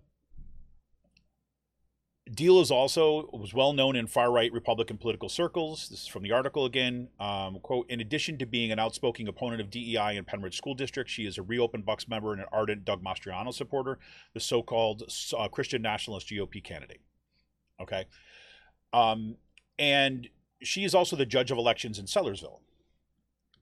[2.32, 5.90] Deal is also was well known in far right Republican political circles.
[5.90, 7.08] This is from the article again.
[7.20, 11.10] Um, quote: In addition to being an outspoken opponent of DEI in Pennridge School District,
[11.10, 13.98] she is a reopened Bucks member and an ardent Doug Mastriano supporter,
[14.32, 15.02] the so-called
[15.36, 17.02] uh, Christian nationalist GOP candidate.
[17.78, 18.06] Okay,
[18.94, 19.36] um,
[19.78, 20.28] and
[20.62, 22.60] she is also the judge of elections in Sellersville.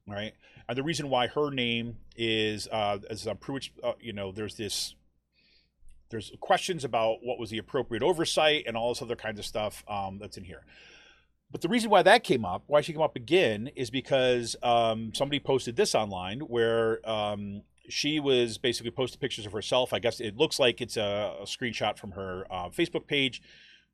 [0.07, 0.35] Right,
[0.69, 4.55] and the reason why her name is uh, as uh, Pruitt, uh, you know, there's
[4.55, 4.95] this
[6.13, 9.83] there's questions about what was the appropriate oversight and all this other kinds of stuff
[9.89, 10.65] um, that's in here.
[11.51, 15.13] But the reason why that came up, why she came up again, is because um,
[15.15, 19.93] somebody posted this online where um, she was basically posting pictures of herself.
[19.93, 23.43] I guess it looks like it's a, a screenshot from her uh, Facebook page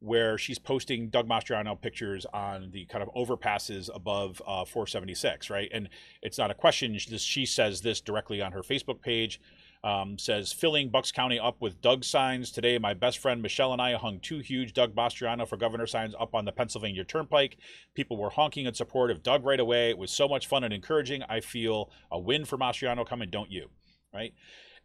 [0.01, 5.69] where she's posting Doug Mastriano pictures on the kind of overpasses above uh, 476, right?
[5.73, 5.89] And
[6.23, 6.97] it's not a question.
[6.99, 9.41] She, she says this directly on her Facebook page.
[9.89, 12.77] Um, says filling Bucks County up with Doug signs today.
[12.77, 16.35] My best friend Michelle and I hung two huge Doug Mastriano for governor signs up
[16.35, 17.57] on the Pennsylvania Turnpike.
[17.95, 19.89] People were honking in support of Doug right away.
[19.89, 21.23] It was so much fun and encouraging.
[21.23, 23.71] I feel a win for Mastriano coming, don't you?
[24.13, 24.35] Right.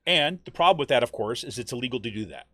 [0.08, 2.48] And the problem with that, of course, is it's illegal to do that.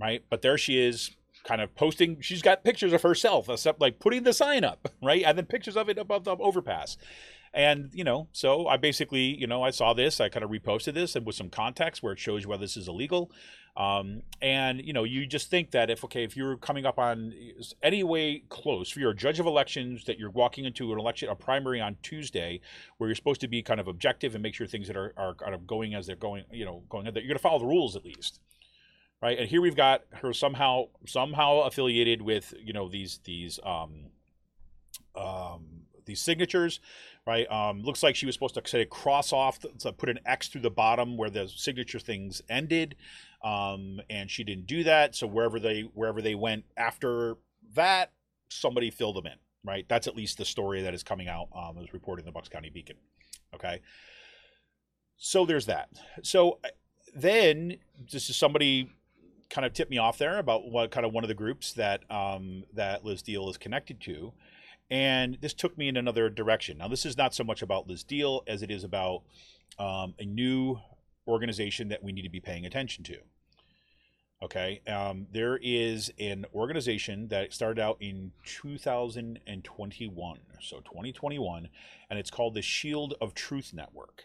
[0.00, 0.24] Right.
[0.30, 1.10] But there she is,
[1.44, 2.22] kind of posting.
[2.22, 5.76] She's got pictures of herself, except like putting the sign up, right, and then pictures
[5.76, 6.96] of it above the overpass.
[7.52, 10.94] And you know, so I basically, you know, I saw this, I kind of reposted
[10.94, 13.30] this, and with some context where it shows you whether this is illegal.
[13.76, 17.32] Um, and you know, you just think that if okay, if you're coming up on
[17.82, 21.28] any way close, if you're a judge of elections, that you're walking into an election,
[21.28, 22.60] a primary on Tuesday,
[22.98, 25.34] where you're supposed to be kind of objective and make sure things that are, are
[25.34, 27.66] kind of going as they're going, you know, going that you're going to follow the
[27.66, 28.40] rules at least,
[29.22, 29.38] right?
[29.38, 34.06] And here we've got her somehow somehow affiliated with you know these these um,
[35.16, 36.80] um, these signatures,
[37.26, 37.50] right?
[37.50, 40.62] Um, looks like she was supposed to say cross off, to put an X through
[40.62, 42.96] the bottom where the signature things ended,
[43.44, 45.14] um, and she didn't do that.
[45.14, 47.36] So wherever they wherever they went after
[47.74, 48.12] that,
[48.48, 49.86] somebody filled them in, right?
[49.88, 51.48] That's at least the story that is coming out.
[51.54, 52.96] Um, as reported in the Bucks County Beacon.
[53.54, 53.80] Okay,
[55.16, 55.88] so there's that.
[56.22, 56.68] So uh,
[57.14, 57.76] then
[58.12, 58.90] this is somebody
[59.50, 62.10] kind of tipped me off there about what kind of one of the groups that
[62.10, 64.32] um, that Liz Deal is connected to,
[64.90, 66.78] and this took me in another direction.
[66.78, 69.22] Now, this is not so much about Liz Deal as it is about
[69.78, 70.80] um, a new
[71.28, 73.18] organization that we need to be paying attention to.
[74.42, 81.68] Okay, um, there is an organization that started out in 2021, so 2021,
[82.08, 84.24] and it's called the Shield of Truth Network.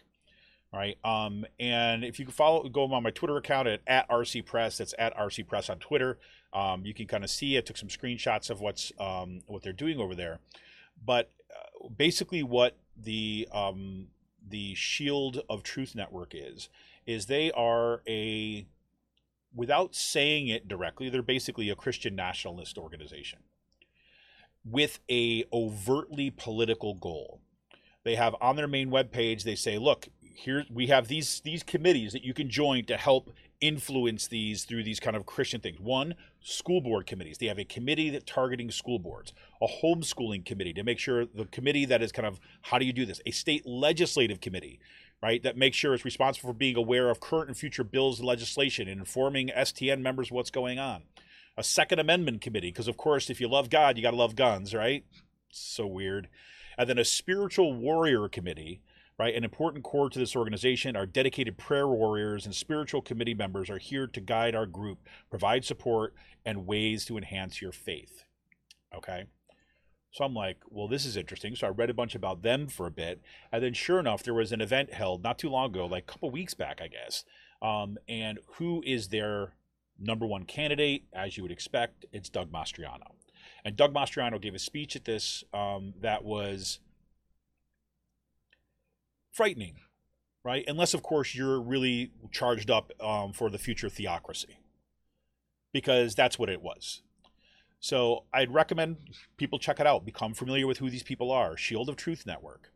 [0.72, 4.08] All right, um, and if you can follow, go on my Twitter account at, at
[4.08, 4.78] RC Press.
[4.78, 6.18] That's at RC Press on Twitter.
[6.52, 7.58] Um, you can kind of see.
[7.58, 10.38] I took some screenshots of what's um, what they're doing over there,
[11.04, 14.08] but uh, basically, what the um,
[14.46, 16.68] the Shield of Truth Network is
[17.06, 18.66] is they are a
[19.54, 23.40] without saying it directly, they're basically a Christian nationalist organization
[24.64, 27.40] with a overtly political goal.
[28.04, 32.12] They have on their main webpage, they say, look, here we have these these committees
[32.12, 35.80] that you can join to help influence these through these kind of Christian things.
[35.80, 37.38] One, school board committees.
[37.38, 41.46] They have a committee that targeting school boards, a homeschooling committee to make sure the
[41.46, 43.20] committee that is kind of how do you do this?
[43.26, 44.78] A state legislative committee,
[45.22, 48.28] right, that makes sure it's responsible for being aware of current and future bills and
[48.28, 51.02] legislation and informing STN members what's going on.
[51.56, 54.36] A Second Amendment committee, because of course, if you love God, you got to love
[54.36, 55.04] guns, right?
[55.50, 56.28] So weird.
[56.76, 58.82] And then a spiritual warrior committee
[59.18, 59.34] right?
[59.34, 63.78] An important core to this organization, our dedicated prayer warriors and spiritual committee members are
[63.78, 64.98] here to guide our group,
[65.30, 68.24] provide support, and ways to enhance your faith.
[68.94, 69.24] Okay?
[70.10, 71.54] So I'm like, well, this is interesting.
[71.54, 73.20] So I read a bunch about them for a bit.
[73.52, 76.12] And then sure enough, there was an event held not too long ago, like a
[76.12, 77.24] couple weeks back, I guess.
[77.60, 79.54] Um, and who is their
[79.98, 81.04] number one candidate?
[81.12, 83.12] As you would expect, it's Doug Mastriano.
[83.64, 86.80] And Doug Mastriano gave a speech at this um, that was
[89.36, 89.76] frightening,
[90.42, 90.64] right?
[90.66, 94.58] Unless, of course, you're really charged up um, for the future theocracy,
[95.72, 97.02] because that's what it was.
[97.78, 98.96] So I'd recommend
[99.36, 101.56] people check it out, become familiar with who these people are.
[101.56, 102.72] Shield of Truth Network,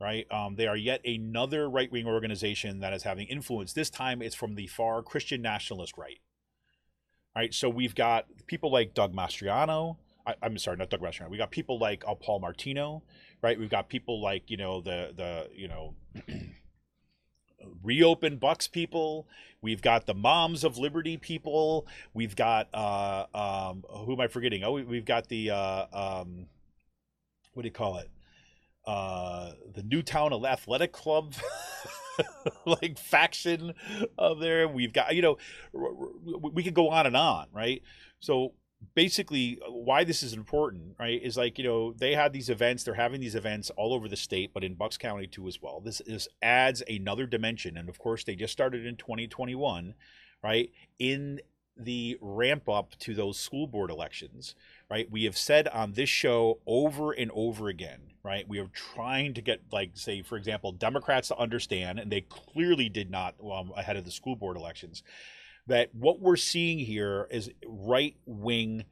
[0.00, 0.30] right?
[0.30, 3.72] Um, they are yet another right wing organization that is having influence.
[3.72, 6.20] This time it's from the far Christian nationalist right.
[7.34, 7.52] Right.
[7.52, 9.96] So we've got people like Doug Mastriano.
[10.26, 11.28] I, am sorry, not Doug Mastriano.
[11.28, 13.02] We got people like uh, Paul Martino
[13.46, 13.60] right?
[13.60, 15.94] We've got people like you know the the you know
[17.82, 19.28] reopen Bucks people.
[19.62, 21.86] We've got the Moms of Liberty people.
[22.12, 24.64] We've got uh, um, who am I forgetting?
[24.64, 26.46] Oh, we've got the uh, um,
[27.54, 28.10] what do you call it?
[28.84, 31.34] Uh, the Newtown Athletic Club.
[32.64, 33.74] like faction
[34.16, 35.36] of there we've got you know
[36.54, 37.82] we could go on and on right
[38.20, 38.54] so
[38.94, 42.84] basically uh, why this is important right is like you know they had these events
[42.84, 45.80] they're having these events all over the state but in bucks county too as well.
[45.80, 49.94] This is adds another dimension and of course they just started in 2021
[50.42, 51.40] right in
[51.78, 54.54] the ramp up to those school board elections
[54.90, 55.10] right?
[55.10, 59.40] We have said on this show over and over again right we are trying to
[59.40, 63.96] get like say for example democrats to understand and they clearly did not um, ahead
[63.96, 65.02] of the school board elections
[65.66, 68.84] that what we're seeing here is right wing.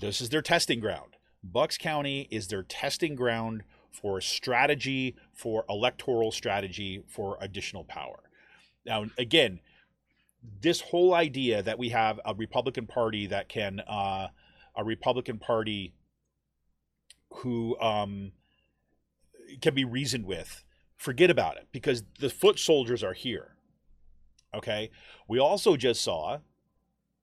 [0.00, 1.16] This is their testing ground.
[1.44, 8.20] Bucks County is their testing ground for strategy, for electoral strategy, for additional power.
[8.86, 9.60] Now, again,
[10.60, 14.28] this whole idea that we have a Republican Party that can, uh,
[14.76, 15.94] a Republican Party
[17.34, 18.32] who um,
[19.60, 20.64] can be reasoned with,
[20.96, 23.56] forget about it because the foot soldiers are here.
[24.54, 24.90] Okay.
[25.28, 26.38] We also just saw,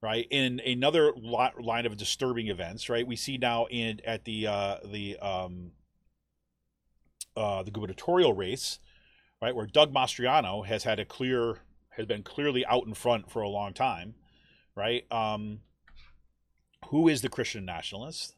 [0.01, 3.05] right, in another line of disturbing events, right?
[3.05, 5.71] We see now in at the uh, the um,
[7.35, 8.79] uh, the gubernatorial race,
[9.41, 11.59] right, where Doug Mastriano has had a clear
[11.89, 14.15] has been clearly out in front for a long time,
[14.75, 15.09] right?
[15.11, 15.59] Um,
[16.89, 18.35] who is the Christian nationalist,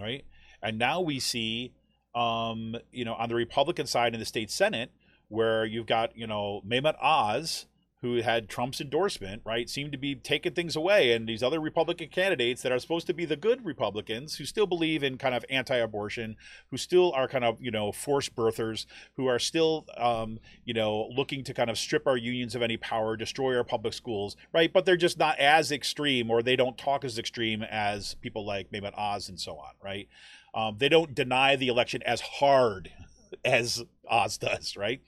[0.00, 0.24] right?
[0.62, 1.74] And now we see
[2.14, 4.90] um, you know, on the Republican side in the state Senate,
[5.28, 7.66] where you've got, you know, Mehmet Oz,
[8.02, 11.12] who had Trump's endorsement, right, seem to be taking things away.
[11.12, 14.66] And these other Republican candidates that are supposed to be the good Republicans who still
[14.66, 16.36] believe in kind of anti abortion,
[16.70, 18.86] who still are kind of, you know, forced birthers,
[19.16, 22.78] who are still, um, you know, looking to kind of strip our unions of any
[22.78, 24.72] power, destroy our public schools, right?
[24.72, 28.70] But they're just not as extreme or they don't talk as extreme as people like
[28.72, 30.08] Mehmet Oz and so on, right?
[30.54, 32.90] Um, they don't deny the election as hard
[33.44, 35.02] as Oz does, right?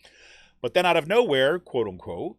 [0.61, 2.37] But then out of nowhere, quote unquote,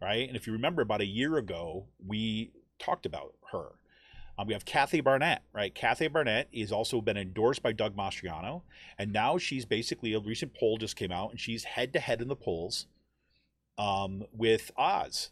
[0.00, 0.26] right?
[0.26, 3.72] And if you remember, about a year ago, we talked about her.
[4.36, 5.74] Um, we have Kathy Barnett, right?
[5.74, 8.62] Kathy Barnett is also been endorsed by Doug Mastriano,
[8.98, 12.20] and now she's basically a recent poll just came out, and she's head to head
[12.20, 12.86] in the polls
[13.78, 15.30] um, with Oz,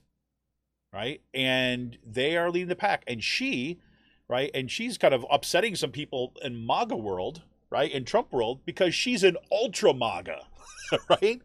[0.93, 1.21] right?
[1.35, 3.81] And they are leading the pack, and she,
[4.29, 4.51] right?
[4.55, 7.91] And she's kind of upsetting some people in MAGA world, right?
[7.91, 10.43] In Trump world because she's an ultra MAGA,
[11.11, 11.43] right?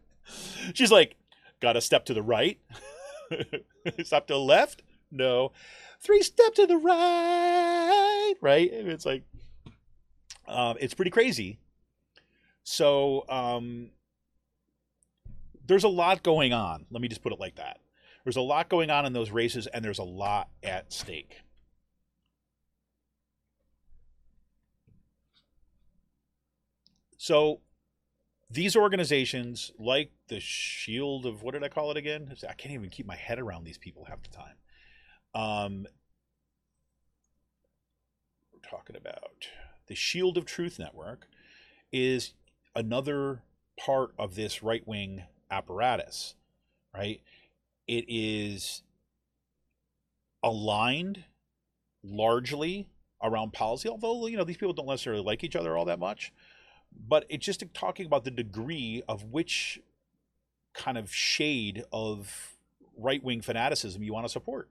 [0.74, 1.16] She's like,
[1.60, 2.58] got to step to the right.
[4.04, 4.82] step to the left?
[5.10, 5.52] No.
[6.00, 8.70] Three step to the right, right?
[8.72, 9.24] It's like,
[10.46, 11.58] um, it's pretty crazy.
[12.62, 13.90] So um,
[15.66, 16.86] there's a lot going on.
[16.90, 17.78] Let me just put it like that.
[18.24, 21.42] There's a lot going on in those races, and there's a lot at stake.
[27.16, 27.60] So
[28.50, 32.34] these organizations, like the Shield of what did I call it again?
[32.48, 34.56] I can't even keep my head around these people half the time.
[35.34, 35.86] Um,
[38.52, 39.48] we're talking about
[39.86, 41.28] the Shield of Truth Network
[41.92, 42.34] is
[42.74, 43.42] another
[43.78, 46.34] part of this right wing apparatus,
[46.94, 47.20] right?
[47.86, 48.82] It is
[50.42, 51.24] aligned
[52.04, 52.88] largely
[53.22, 56.32] around policy, although you know these people don't necessarily like each other all that much
[57.06, 59.80] but it's just talking about the degree of which
[60.78, 62.54] kind of shade of
[62.96, 64.70] right wing fanaticism you want to support.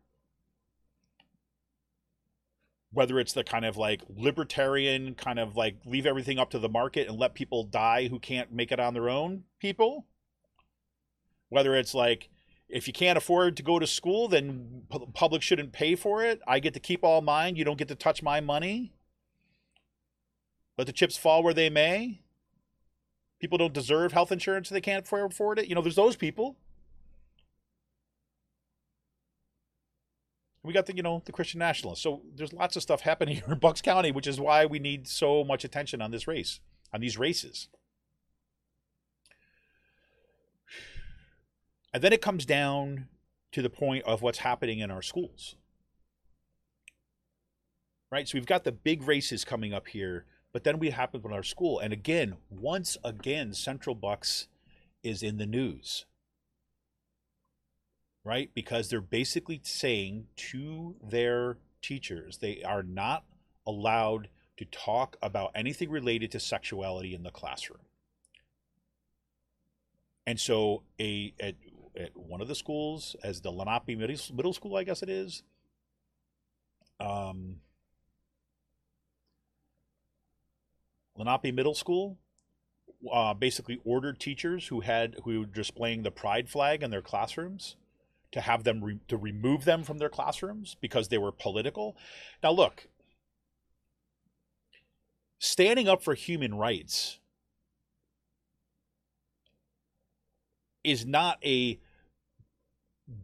[2.91, 6.69] Whether it's the kind of like libertarian, kind of like leave everything up to the
[6.69, 10.07] market and let people die who can't make it on their own people.
[11.49, 12.29] Whether it's like,
[12.69, 14.83] if you can't afford to go to school, then
[15.13, 16.41] public shouldn't pay for it.
[16.47, 17.55] I get to keep all mine.
[17.55, 18.93] You don't get to touch my money.
[20.77, 22.21] Let the chips fall where they may.
[23.39, 25.67] People don't deserve health insurance they can't afford it.
[25.67, 26.57] You know, there's those people.
[30.63, 32.01] We got the, you know, the Christian nationalists.
[32.01, 35.07] So there's lots of stuff happening here in Bucks County, which is why we need
[35.07, 36.59] so much attention on this race,
[36.93, 37.69] on these races.
[41.93, 43.07] And then it comes down
[43.53, 45.55] to the point of what's happening in our schools.
[48.11, 48.27] Right?
[48.27, 50.25] So we've got the big races coming up here
[50.57, 51.77] but then we happened with our school.
[51.77, 54.47] And again, once again, Central Bucks
[55.03, 56.07] is in the news.
[58.23, 58.49] Right?
[58.55, 63.23] Because they're basically saying to their teachers, they are not
[63.67, 67.81] allowed to talk about anything related to sexuality in the classroom.
[70.25, 71.53] And so, a at,
[71.95, 75.43] at one of the schools, as the Lenape Middle, Middle School, I guess it is,
[76.99, 77.57] um,
[81.17, 82.17] Lenape Middle School
[83.11, 87.75] uh, basically ordered teachers who had who were displaying the pride flag in their classrooms
[88.31, 91.95] to have them re- to remove them from their classrooms because they were political.
[92.43, 92.87] Now look,
[95.39, 97.19] standing up for human rights
[100.83, 101.79] is not a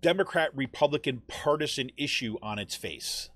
[0.01, 3.29] Democrat Republican partisan issue on its face.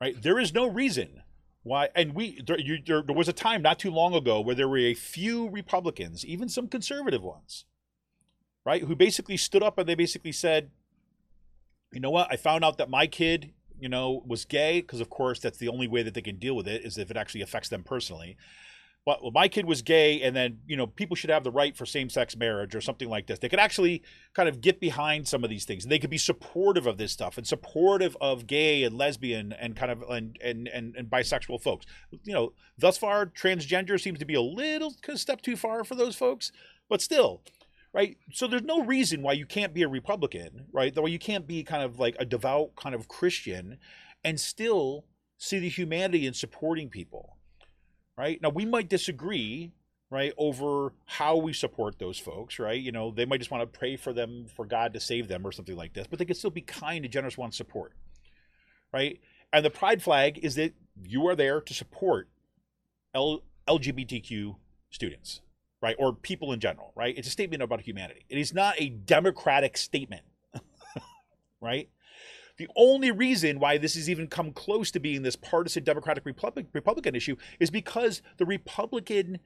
[0.00, 0.20] Right?
[0.20, 1.23] There is no reason
[1.64, 4.54] why and we there, you, there, there was a time not too long ago where
[4.54, 7.64] there were a few republicans even some conservative ones
[8.64, 10.70] right who basically stood up and they basically said
[11.94, 12.26] you know what?
[12.30, 15.68] I found out that my kid you know was gay because of course that's the
[15.68, 18.36] only way that they can deal with it is if it actually affects them personally
[19.06, 21.84] well, my kid was gay, and then you know people should have the right for
[21.84, 23.38] same-sex marriage or something like this.
[23.38, 24.02] They could actually
[24.32, 27.12] kind of get behind some of these things, and they could be supportive of this
[27.12, 31.60] stuff and supportive of gay and lesbian and kind of and and and, and bisexual
[31.62, 31.84] folks.
[32.22, 36.16] You know, thus far, transgender seems to be a little step too far for those
[36.16, 36.50] folks,
[36.88, 37.42] but still,
[37.92, 38.16] right?
[38.32, 40.94] So there's no reason why you can't be a Republican, right?
[40.94, 43.78] Though you can't be kind of like a devout kind of Christian
[44.24, 45.04] and still
[45.36, 47.36] see the humanity in supporting people
[48.16, 48.40] right?
[48.40, 49.72] Now we might disagree,
[50.10, 52.80] right, over how we support those folks, right?
[52.80, 55.46] You know, they might just want to pray for them for God to save them
[55.46, 57.92] or something like this, but they can still be kind and generous, want support,
[58.92, 59.20] right?
[59.52, 62.28] And the pride flag is that you are there to support
[63.14, 64.56] L- LGBTQ
[64.90, 65.40] students,
[65.80, 65.96] right?
[65.98, 67.16] Or people in general, right?
[67.16, 68.24] It's a statement about humanity.
[68.28, 70.22] It is not a democratic statement,
[71.60, 71.88] right?
[72.56, 76.66] The only reason why this has even come close to being this partisan Democratic Republic,
[76.72, 79.40] Republican issue is because the Republican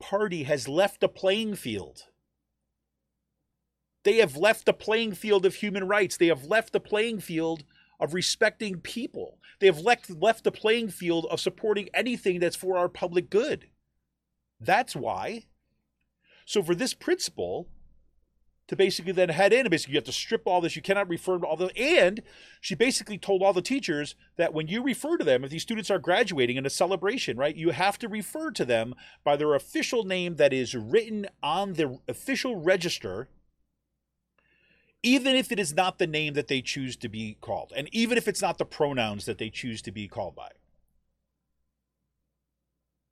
[0.00, 2.04] Party has left the playing field.
[4.02, 6.16] They have left the playing field of human rights.
[6.16, 7.64] They have left the playing field
[8.00, 9.38] of respecting people.
[9.60, 13.66] They have left, left the playing field of supporting anything that's for our public good.
[14.58, 15.44] That's why.
[16.46, 17.68] So, for this principle
[18.70, 21.08] to basically then head in and basically you have to strip all this, you cannot
[21.08, 22.22] refer to all the, and
[22.60, 25.90] she basically told all the teachers that when you refer to them, if these students
[25.90, 28.94] are graduating in a celebration, right, you have to refer to them
[29.24, 33.28] by their official name that is written on the official register
[35.02, 38.18] even if it is not the name that they choose to be called, and even
[38.18, 40.50] if it's not the pronouns that they choose to be called by.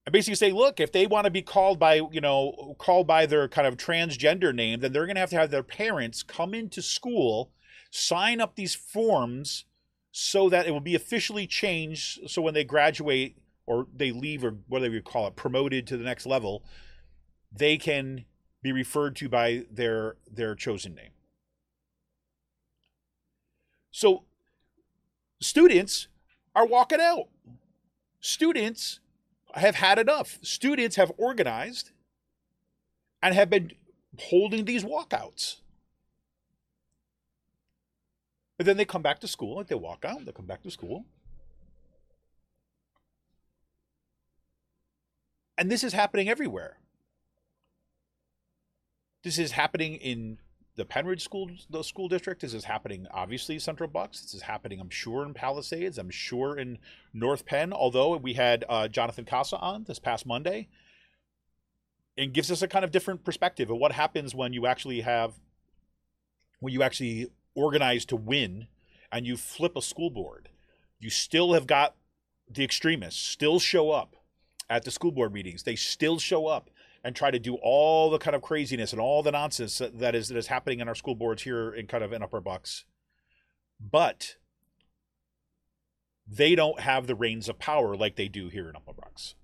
[0.09, 3.26] I basically say, look, if they want to be called by, you know, called by
[3.26, 6.54] their kind of transgender name, then they're going to have to have their parents come
[6.54, 7.52] into school,
[7.90, 9.66] sign up these forms
[10.11, 12.20] so that it will be officially changed.
[12.30, 13.36] So when they graduate
[13.66, 16.64] or they leave or whatever you call it, promoted to the next level,
[17.52, 18.24] they can
[18.62, 21.11] be referred to by their their chosen name.
[23.90, 24.24] So
[25.38, 26.09] students
[26.56, 27.28] are walking out.
[28.20, 29.00] Students
[29.55, 30.38] have had enough.
[30.42, 31.90] Students have organized
[33.22, 33.72] and have been
[34.18, 35.57] holding these walkouts.
[38.59, 40.70] And then they come back to school, like they walk out, they come back to
[40.70, 41.05] school.
[45.57, 46.76] And this is happening everywhere.
[49.22, 50.38] This is happening in
[50.78, 52.40] the Pennridge school the school district.
[52.40, 54.20] This is happening obviously Central Bucks.
[54.22, 55.98] This is happening, I'm sure, in Palisades.
[55.98, 56.78] I'm sure in
[57.12, 57.72] North Penn.
[57.72, 60.68] Although we had uh, Jonathan Casa on this past Monday,
[62.16, 65.34] and gives us a kind of different perspective of what happens when you actually have
[66.60, 67.26] when you actually
[67.56, 68.68] organize to win
[69.10, 70.48] and you flip a school board.
[71.00, 71.96] You still have got
[72.48, 74.14] the extremists still show up
[74.70, 75.64] at the school board meetings.
[75.64, 76.70] They still show up
[77.09, 80.28] and try to do all the kind of craziness and all the nonsense that is
[80.28, 82.84] that is happening in our school boards here in kind of in Upper Bucks.
[83.80, 84.36] But
[86.26, 89.34] they don't have the reins of power like they do here in Upper Bucks.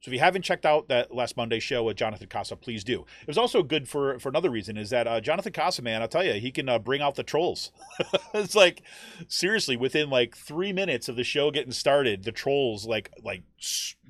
[0.00, 3.04] So if you haven't checked out that last Monday show with Jonathan Casa, please do.
[3.20, 6.08] It was also good for for another reason is that uh, Jonathan Casa, man, I'll
[6.08, 7.70] tell you, he can uh, bring out the trolls.
[8.34, 8.82] it's like
[9.28, 13.42] seriously, within like three minutes of the show getting started, the trolls like like,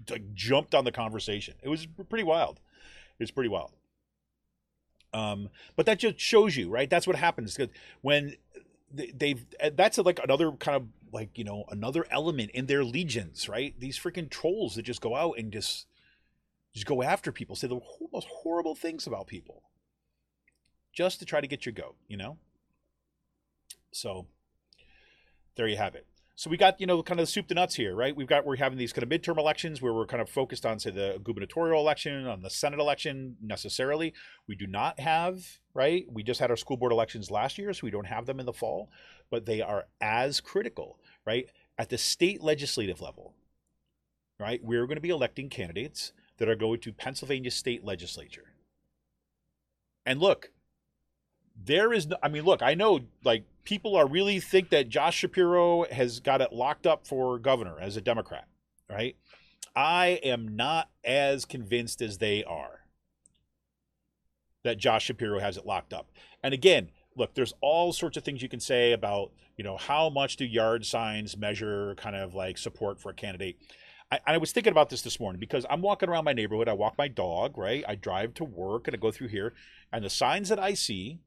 [0.09, 1.55] like jumped on the conversation.
[1.61, 2.61] It was pretty wild.
[3.19, 3.73] It's pretty wild.
[5.13, 6.89] Um, but that just shows you, right?
[6.89, 7.59] That's what happens
[8.01, 8.37] when
[8.93, 13.75] they've that's like another kind of like you know another element in their legions right?
[13.79, 15.87] These freaking trolls that just go out and just
[16.75, 17.81] just go after people say the
[18.13, 19.63] most horrible things about people
[20.93, 22.39] just to try to get your goat you know?
[23.93, 24.27] So
[25.57, 26.07] there you have it
[26.41, 28.17] so we got you know kind of the soup to nuts here right?
[28.17, 30.79] We've got we're having these kind of midterm elections where we're kind of focused on
[30.79, 34.15] say the gubernatorial election on the senate election necessarily.
[34.49, 36.07] We do not have right?
[36.11, 38.47] We just had our school board elections last year so we don't have them in
[38.47, 38.89] the fall
[39.31, 41.51] but they are as critical right?
[41.77, 43.35] At the state legislative level
[44.39, 48.55] right we're going to be electing candidates that are going to pennsylvania state legislature.
[50.07, 50.53] And look
[51.65, 55.17] there is no, I mean, look, I know like people are really think that Josh
[55.17, 58.47] Shapiro has got it locked up for governor as a Democrat,
[58.89, 59.17] right?
[59.77, 62.81] I am not as convinced as they are
[64.65, 66.11] that Josh Shapiro has it locked up.
[66.43, 70.11] And again, look, there's all sorts of things you can say about, you know, how
[70.11, 73.57] much do yard signs measure kind of like support for a candidate.
[74.11, 76.69] I, I was thinking about this this morning because I'm walking around my neighborhood.
[76.69, 77.85] I walk my dog, right?
[77.87, 79.55] I drive to work and I go through here,
[79.93, 81.21] and the signs that I see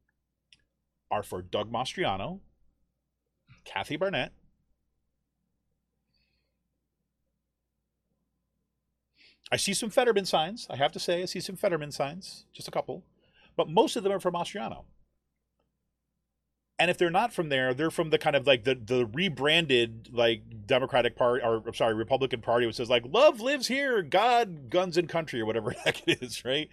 [1.14, 2.40] are for Doug Mastriano,
[3.66, 4.34] Kathy Barnett,
[9.52, 10.66] I see some Fetterman signs.
[10.70, 13.04] I have to say, I see some Fetterman signs, just a couple,
[13.56, 14.86] but most of them are from Mastriano.
[16.80, 20.10] And if they're not from there, they're from the kind of like the the rebranded
[20.12, 24.72] like Democratic Party or I'm sorry Republican Party, which says like "Love lives here, God,
[24.72, 26.68] guns and country" or whatever the heck it is, right?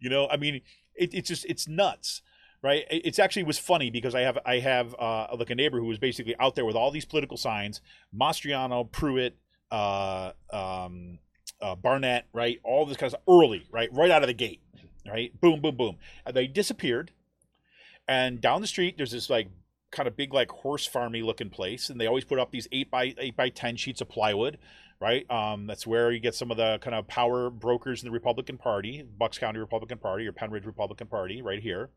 [0.00, 0.62] You know, I mean,
[0.94, 2.22] it, it's just it's nuts
[2.64, 2.84] right?
[2.90, 5.98] It's actually was funny because I have I have uh, like a neighbor who was
[5.98, 7.82] basically out there with all these political signs:
[8.18, 9.36] Mastriano, Pruitt,
[9.70, 11.18] uh, um,
[11.60, 12.58] uh, Barnett, right?
[12.64, 13.90] All this kind of stuff early, right?
[13.92, 14.62] Right out of the gate,
[15.06, 15.38] right?
[15.42, 15.96] Boom, boom, boom.
[16.24, 17.12] And they disappeared.
[18.08, 19.48] And down the street, there's this like
[19.90, 22.90] kind of big like horse farmy looking place, and they always put up these eight
[22.90, 24.56] by eight by ten sheets of plywood,
[25.02, 25.30] right?
[25.30, 28.56] Um, that's where you get some of the kind of power brokers in the Republican
[28.56, 31.90] Party, Bucks County Republican Party or Pennridge Republican Party, right here.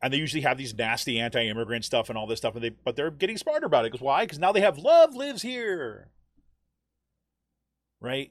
[0.00, 2.94] And they usually have these nasty anti-immigrant stuff and all this stuff, and they but
[2.94, 3.92] they're getting smarter about it.
[3.92, 4.24] Because why?
[4.24, 6.10] Because now they have love lives here,
[8.00, 8.30] right?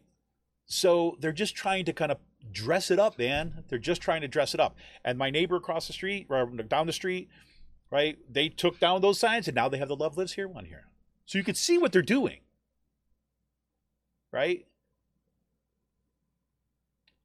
[0.65, 2.20] So they're just trying to kind of
[2.51, 3.65] dress it up, man.
[3.68, 4.76] They're just trying to dress it up.
[5.03, 7.30] And my neighbor across the street, or down the street,
[7.91, 8.18] right?
[8.30, 10.88] They took down those signs, and now they have the love lives here one here.
[11.26, 12.39] So you could see what they're doing
[14.32, 14.65] right?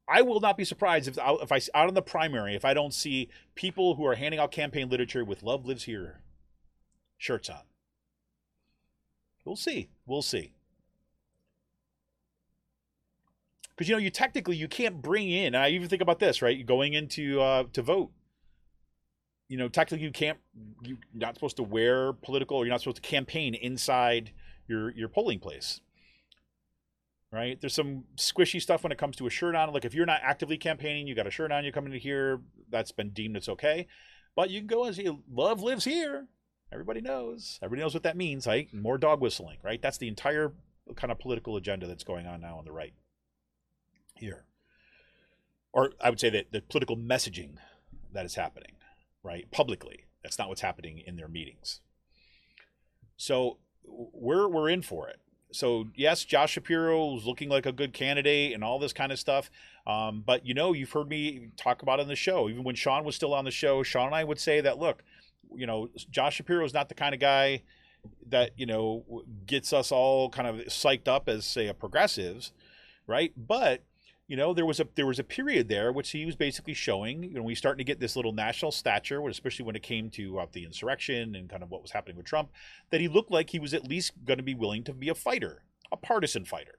[0.09, 2.93] I will not be surprised if if I out in the primary if I don't
[2.93, 6.23] see people who are handing out campaign literature with "Love Lives Here"
[7.19, 7.63] shirts on.
[9.45, 9.89] We'll see.
[10.07, 10.53] We'll see.
[13.71, 15.55] Because you know, you technically you can't bring in.
[15.55, 16.65] I even think about this, right?
[16.65, 18.11] Going into uh, to vote.
[19.49, 20.39] You know, technically you can't.
[20.83, 24.33] You're not supposed to wear political, or you're not supposed to campaign inside
[24.67, 25.81] your your polling place
[27.33, 27.59] right?
[27.61, 29.73] There's some squishy stuff when it comes to a shirt on.
[29.73, 32.41] Like if you're not actively campaigning, you got a shirt on, you come into here,
[32.71, 33.89] that's been deemed it's okay.
[34.37, 36.29] But you can go and see love lives here.
[36.71, 37.59] Everybody knows.
[37.63, 38.73] Everybody knows what that means, right?
[38.73, 39.81] More dog whistling, right?
[39.81, 40.53] That's the entire
[40.95, 42.95] kind of political agenda that's going on now on the right
[44.15, 44.45] here.
[45.73, 47.57] Or I would say that the political messaging
[48.13, 48.73] that is happening,
[49.23, 49.51] right?
[49.51, 50.05] Publicly.
[50.23, 51.81] That's not what's happening in their meetings.
[53.17, 55.22] So we're we're in for it
[55.53, 59.19] so yes, Josh Shapiro is looking like a good candidate and all this kind of
[59.19, 59.51] stuff.
[59.87, 62.49] Um, but you know, you've heard me talk about it in the show.
[62.49, 65.03] Even when Sean was still on the show, Sean and I would say that look,
[65.55, 67.63] you know, Josh Shapiro is not the kind of guy
[68.29, 72.53] that you know gets us all kind of psyched up as say a progressives,
[73.07, 73.33] right?
[73.37, 73.83] But
[74.33, 77.23] you know there was a there was a period there which he was basically showing
[77.23, 80.39] you know we starting to get this little national stature especially when it came to
[80.39, 82.49] uh, the insurrection and kind of what was happening with trump
[82.89, 85.15] that he looked like he was at least going to be willing to be a
[85.15, 85.63] fighter
[85.93, 86.79] a partisan fighter.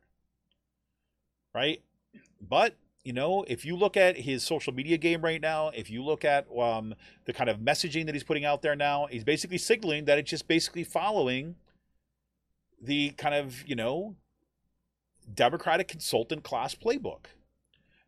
[1.53, 1.81] Right?
[2.41, 6.03] But you know if you look at his social media game right now if you
[6.03, 6.95] look at um,
[7.25, 10.29] the kind of messaging that he's putting out there now he's basically signaling that it's
[10.29, 11.55] just basically following
[12.81, 14.15] the kind of you know
[15.33, 17.25] democratic consultant class playbook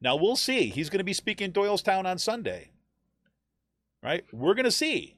[0.05, 0.69] now we'll see.
[0.69, 2.69] He's going to be speaking in Doylestown on Sunday.
[4.03, 4.23] Right?
[4.31, 5.17] We're going to see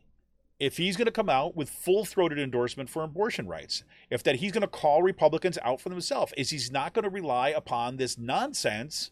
[0.59, 3.83] if he's going to come out with full-throated endorsement for abortion rights.
[4.09, 6.33] If that he's going to call Republicans out for themselves.
[6.37, 9.11] Is he's not going to rely upon this nonsense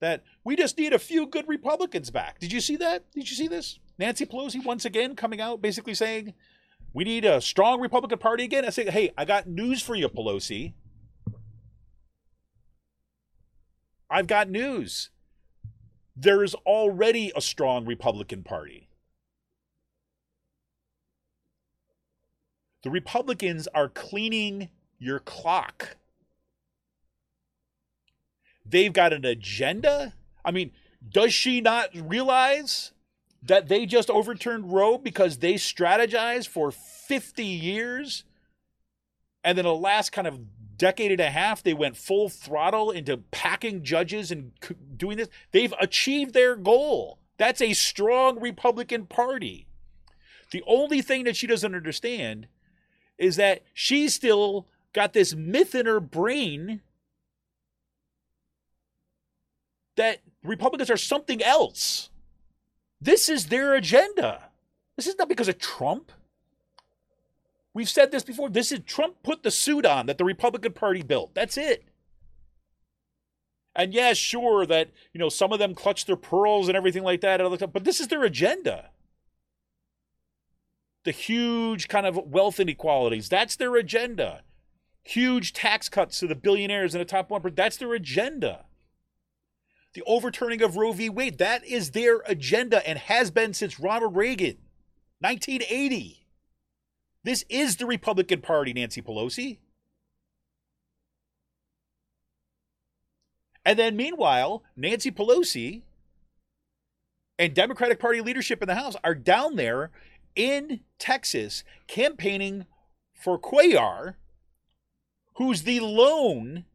[0.00, 2.38] that we just need a few good Republicans back.
[2.38, 3.10] Did you see that?
[3.12, 3.78] Did you see this?
[3.98, 6.34] Nancy Pelosi once again coming out basically saying
[6.92, 8.64] we need a strong Republican Party again.
[8.64, 10.74] I say, hey, I got news for you, Pelosi.
[14.14, 15.10] I've got news.
[16.14, 18.88] There is already a strong Republican Party.
[22.84, 24.68] The Republicans are cleaning
[25.00, 25.96] your clock.
[28.64, 30.14] They've got an agenda.
[30.44, 30.70] I mean,
[31.08, 32.92] does she not realize
[33.42, 38.22] that they just overturned Roe because they strategized for 50 years?
[39.42, 40.38] And then a last kind of
[40.76, 44.52] decade and a half, they went full throttle into packing judges and
[44.96, 45.28] doing this.
[45.52, 47.18] They've achieved their goal.
[47.36, 49.66] That's a strong Republican Party.
[50.50, 52.46] The only thing that she doesn't understand
[53.18, 56.80] is that she's still got this myth in her brain
[59.96, 62.10] that Republicans are something else.
[63.00, 64.50] This is their agenda.
[64.96, 66.12] This is not because of Trump.
[67.74, 68.48] We've said this before.
[68.48, 71.34] This is Trump put the suit on that the Republican Party built.
[71.34, 71.84] That's it.
[73.74, 77.20] And yeah, sure that you know some of them clutch their pearls and everything like
[77.22, 77.40] that,
[77.72, 78.90] but this is their agenda.
[81.04, 83.28] The huge kind of wealth inequalities.
[83.28, 84.42] That's their agenda.
[85.02, 87.42] Huge tax cuts to the billionaires and the top one.
[87.54, 88.66] That's their agenda.
[89.92, 91.10] The overturning of Roe v.
[91.10, 91.38] Wade.
[91.38, 94.58] That is their agenda and has been since Ronald Reagan,
[95.18, 96.23] 1980.
[97.24, 99.58] This is the Republican Party, Nancy Pelosi.
[103.64, 105.82] And then meanwhile, Nancy Pelosi
[107.38, 109.90] and Democratic Party leadership in the House are down there
[110.36, 112.66] in Texas campaigning
[113.14, 114.16] for Cuellar,
[115.36, 116.66] who's the lone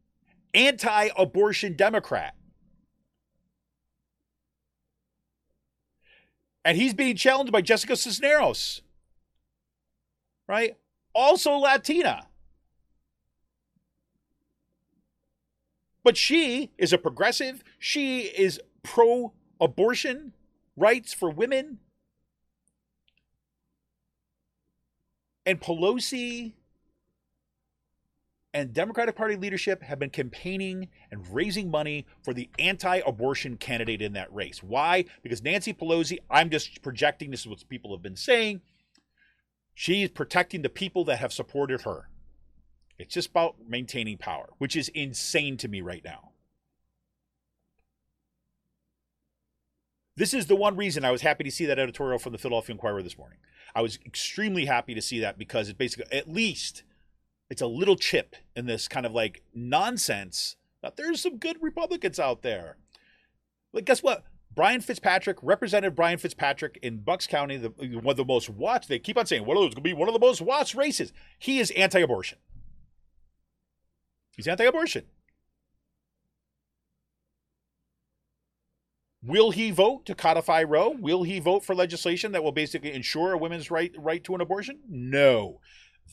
[0.52, 2.34] anti abortion Democrat.
[6.64, 8.82] And he's being challenged by Jessica Cisneros
[10.50, 10.76] right?
[11.14, 12.26] Also Latina.
[16.02, 17.62] But she is a progressive.
[17.78, 20.32] She is pro abortion
[20.76, 21.78] rights for women.
[25.46, 26.52] And Pelosi
[28.52, 34.02] and Democratic Party leadership have been campaigning and raising money for the anti abortion candidate
[34.02, 34.64] in that race.
[34.64, 35.04] Why?
[35.22, 38.62] Because Nancy Pelosi, I'm just projecting, this is what people have been saying,
[39.74, 42.08] she's protecting the people that have supported her.
[42.98, 46.32] It's just about maintaining power, which is insane to me right now.
[50.16, 52.74] This is the one reason I was happy to see that editorial from the Philadelphia
[52.74, 53.38] Inquirer this morning.
[53.74, 56.82] I was extremely happy to see that because it basically, at least,
[57.48, 62.18] it's a little chip in this kind of like nonsense that there's some good Republicans
[62.18, 62.76] out there.
[63.72, 64.24] But guess what?
[64.54, 68.88] Brian Fitzpatrick, Representative Brian Fitzpatrick in Bucks County, the, one of the most watched.
[68.88, 71.12] They keep on saying, "What well, going to be one of the most watched races?"
[71.38, 72.38] He is anti-abortion.
[74.36, 75.04] He's anti-abortion.
[79.22, 80.90] Will he vote to codify Roe?
[80.90, 84.40] Will he vote for legislation that will basically ensure a woman's right right to an
[84.40, 84.80] abortion?
[84.88, 85.60] No.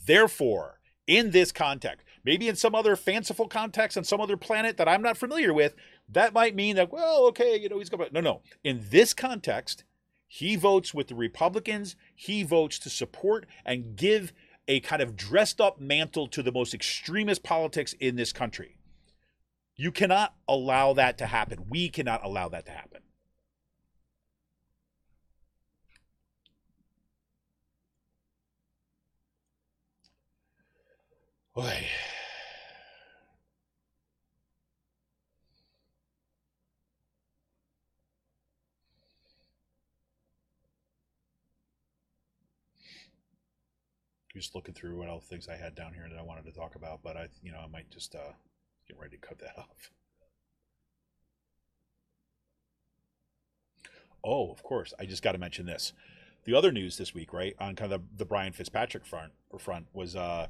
[0.06, 4.90] Therefore, in this context, maybe in some other fanciful context on some other planet that
[4.90, 5.74] I'm not familiar with,
[6.10, 8.42] that might mean that well, okay, you know, he's going to No, no.
[8.64, 9.84] In this context,
[10.28, 11.96] he votes with the Republicans.
[12.16, 14.34] He votes to support and give
[14.68, 18.78] a kind of dressed up mantle to the most extremist politics in this country.
[19.76, 21.66] You cannot allow that to happen.
[21.70, 23.02] We cannot allow that to happen.
[31.54, 31.88] Boy.
[44.38, 46.76] Just looking through what else things I had down here that I wanted to talk
[46.76, 48.34] about, but I, you know, I might just uh,
[48.88, 49.92] get ready to cut that off.
[54.24, 54.94] Oh, of course.
[55.00, 55.94] I just got to mention this.
[56.46, 59.88] The other news this week, right, on kind of the, the Brian Fitzpatrick front front
[59.92, 60.48] was uh,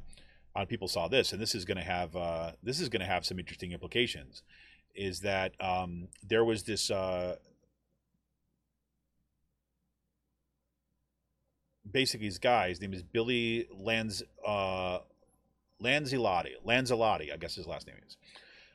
[0.54, 3.08] on people saw this, and this is going to have uh, this is going to
[3.08, 4.44] have some interesting implications.
[4.96, 7.38] Is that um, there was this uh,
[11.92, 15.00] basically this guy, his name is Billy Lanz uh,
[15.82, 16.54] Lanzillotti.
[16.66, 18.18] Lanzillotti, I guess his last name is.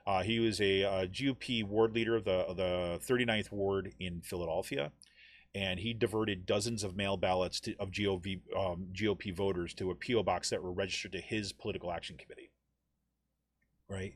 [0.07, 3.93] Uh, he was a, a, uh, GOP ward leader of the, of the 39th ward
[4.01, 4.91] in Philadelphia,
[5.55, 9.95] and he diverted dozens of mail ballots to, of GOP, um, GOP voters to a
[9.95, 12.51] PO box that were registered to his political action committee.
[13.89, 14.15] Right,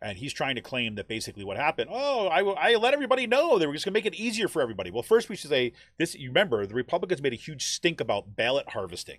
[0.00, 1.90] and he's trying to claim that basically what happened.
[1.92, 4.62] Oh, I, I let everybody know they were just going to make it easier for
[4.62, 4.90] everybody.
[4.90, 6.14] Well, first we should say this.
[6.14, 9.18] You remember the Republicans made a huge stink about ballot harvesting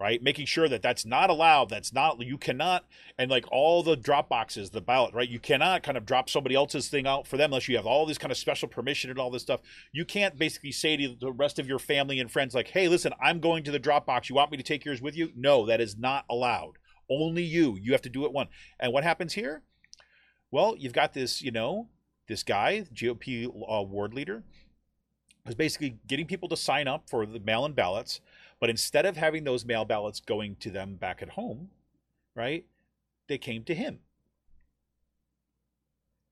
[0.00, 0.22] right?
[0.22, 1.70] Making sure that that's not allowed.
[1.70, 2.84] That's not you cannot
[3.18, 5.28] and like all the drop boxes, the ballot, right?
[5.28, 8.06] You cannot kind of drop somebody else's thing out for them unless you have all
[8.06, 9.60] this kind of special permission and all this stuff.
[9.92, 13.12] You can't basically say to the rest of your family and friends like, "Hey, listen,
[13.20, 14.28] I'm going to the drop box.
[14.28, 16.78] You want me to take yours with you?" No, that is not allowed.
[17.10, 17.76] Only you.
[17.80, 18.48] You have to do it one.
[18.78, 19.62] And what happens here?
[20.50, 21.88] Well, you've got this, you know,
[22.26, 24.42] this guy, GOP uh, ward leader,
[25.44, 28.20] who's basically getting people to sign up for the mail-in ballots
[28.60, 31.70] but instead of having those mail ballots going to them back at home,
[32.34, 32.64] right,
[33.28, 34.00] they came to him.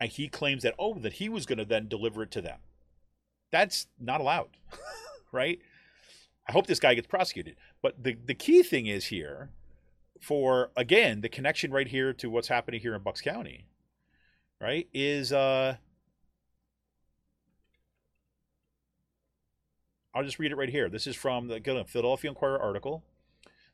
[0.00, 2.58] And he claims that, oh, that he was going to then deliver it to them.
[3.50, 4.56] That's not allowed,
[5.32, 5.58] right?
[6.48, 7.56] I hope this guy gets prosecuted.
[7.80, 9.50] But the, the key thing is here
[10.20, 13.66] for, again, the connection right here to what's happening here in Bucks County,
[14.60, 15.76] right, is uh,
[20.14, 20.88] I'll just read it right here.
[20.88, 23.04] This is from the Philadelphia Inquirer article.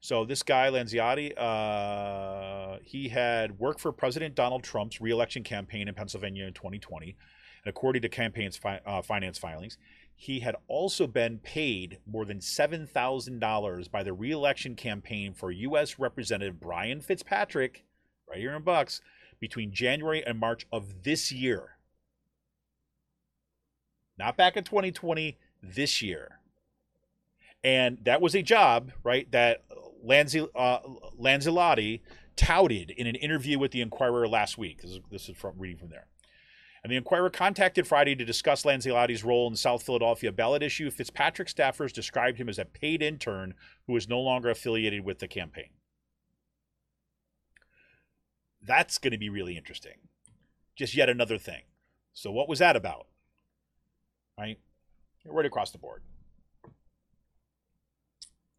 [0.01, 5.95] So this guy Lanziotti, uh, he had worked for President Donald Trump's reelection campaign in
[5.95, 7.17] Pennsylvania in 2020,
[7.65, 9.79] and according to campaign's fi- uh, finance filings,
[10.17, 15.53] he had also been paid more than seven thousand dollars by the reelection campaign for
[15.53, 16.01] U.S.
[16.01, 17.85] Representative Brian Fitzpatrick,
[18.29, 19.01] right here in Bucks,
[19.43, 21.77] between January and March of this year.
[24.17, 26.39] Not back in 2020, this year.
[27.65, 29.65] And that was a job, right, that
[30.07, 30.79] Lanzi, uh,
[31.21, 32.03] Lanzillotti
[32.37, 34.83] touted in an interview with the Inquirer last week.
[34.83, 36.07] This is, this is from reading from there.
[36.85, 40.89] And the Inquirer contacted Friday to discuss Lanzillotti's role in the South Philadelphia ballot issue.
[40.89, 43.55] Fitzpatrick staffers described him as a paid intern
[43.89, 45.71] who is no longer affiliated with the campaign.
[48.63, 49.97] That's going to be really interesting.
[50.77, 51.63] Just yet another thing.
[52.13, 53.07] So, what was that about?
[54.39, 54.59] Right?
[55.25, 56.03] right across the board.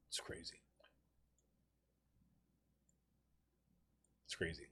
[0.08, 0.62] It's crazy.
[4.26, 4.68] It's crazy.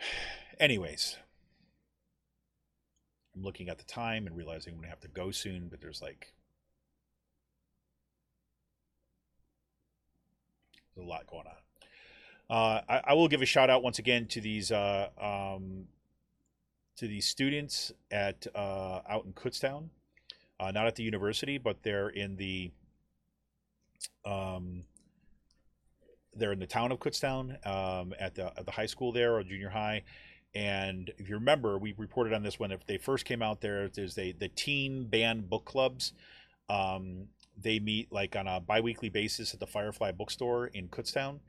[0.60, 1.16] Anyways,
[3.34, 5.80] I'm looking at the time and realizing I'm going to have to go soon, but
[5.80, 6.34] there's like
[10.94, 11.71] there's a lot going on.
[12.52, 15.86] Uh, I, I will give a shout out once again to these uh, um,
[16.98, 19.88] to these students at uh, out in Kutztown,
[20.60, 22.70] uh, not at the university, but they're in the
[24.26, 24.84] um,
[26.34, 29.42] they're in the town of Kutztown um, at the at the high school there or
[29.42, 30.02] junior high.
[30.54, 33.88] And if you remember, we reported on this when they first came out there.
[33.88, 36.12] There's the the teen banned book clubs.
[36.68, 41.40] Um, they meet like on a biweekly basis at the Firefly Bookstore in Kutztown.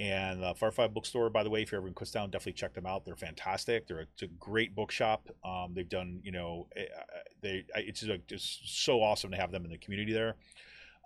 [0.00, 3.04] And Firefly Bookstore, by the way, if you're ever in Kutztown, definitely check them out.
[3.04, 3.86] They're fantastic.
[3.86, 5.28] They're a, a great bookshop.
[5.44, 9.52] Um, they've done, you know, eh, eh, they it's just, just so awesome to have
[9.52, 10.34] them in the community there.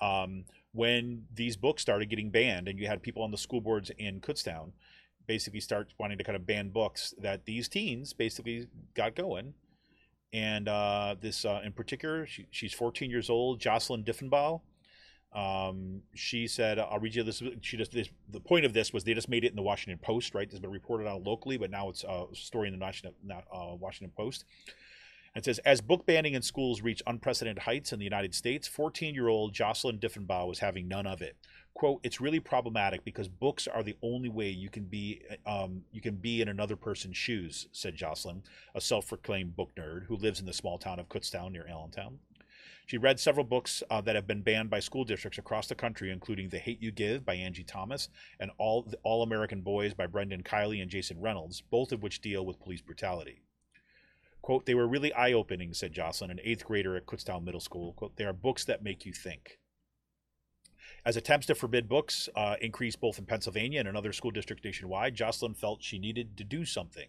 [0.01, 3.91] Um, when these books started getting banned, and you had people on the school boards
[3.99, 4.73] in Kutztown
[5.27, 9.55] basically start wanting to kind of ban books, that these teens basically got going.
[10.33, 14.61] And uh, this, uh, in particular, she, she's 14 years old, Joslyn Diffenbaugh.
[15.33, 19.05] Um, she said, "I'll read you this." She just this, the point of this was
[19.05, 20.49] they just made it in the Washington Post, right?
[20.49, 23.75] This has been reported on locally, but now it's a story in the Washington, uh,
[23.79, 24.45] Washington Post.
[25.37, 29.53] It says, as book banning in schools reached unprecedented heights in the United States, 14-year-old
[29.53, 31.37] Joslyn Diffenbaugh was having none of it.
[31.75, 36.01] "Quote: It's really problematic because books are the only way you can be um, you
[36.01, 38.43] can be in another person's shoes," said Joslyn,
[38.75, 42.19] a self-proclaimed book nerd who lives in the small town of Kutztown near Allentown.
[42.89, 46.11] She read several books uh, that have been banned by school districts across the country,
[46.11, 48.09] including The Hate You Give by Angie Thomas
[48.41, 52.47] and All, All American Boys by Brendan Kiely and Jason Reynolds, both of which deal
[52.47, 53.43] with police brutality.
[54.41, 57.93] Quote, they were really eye opening, said Joslyn, an eighth grader at Kutztown Middle School.
[57.93, 59.59] Quote, they are books that make you think.
[61.05, 65.15] As attempts to forbid books uh, increased both in Pennsylvania and another school district nationwide,
[65.15, 67.09] Joslyn felt she needed to do something.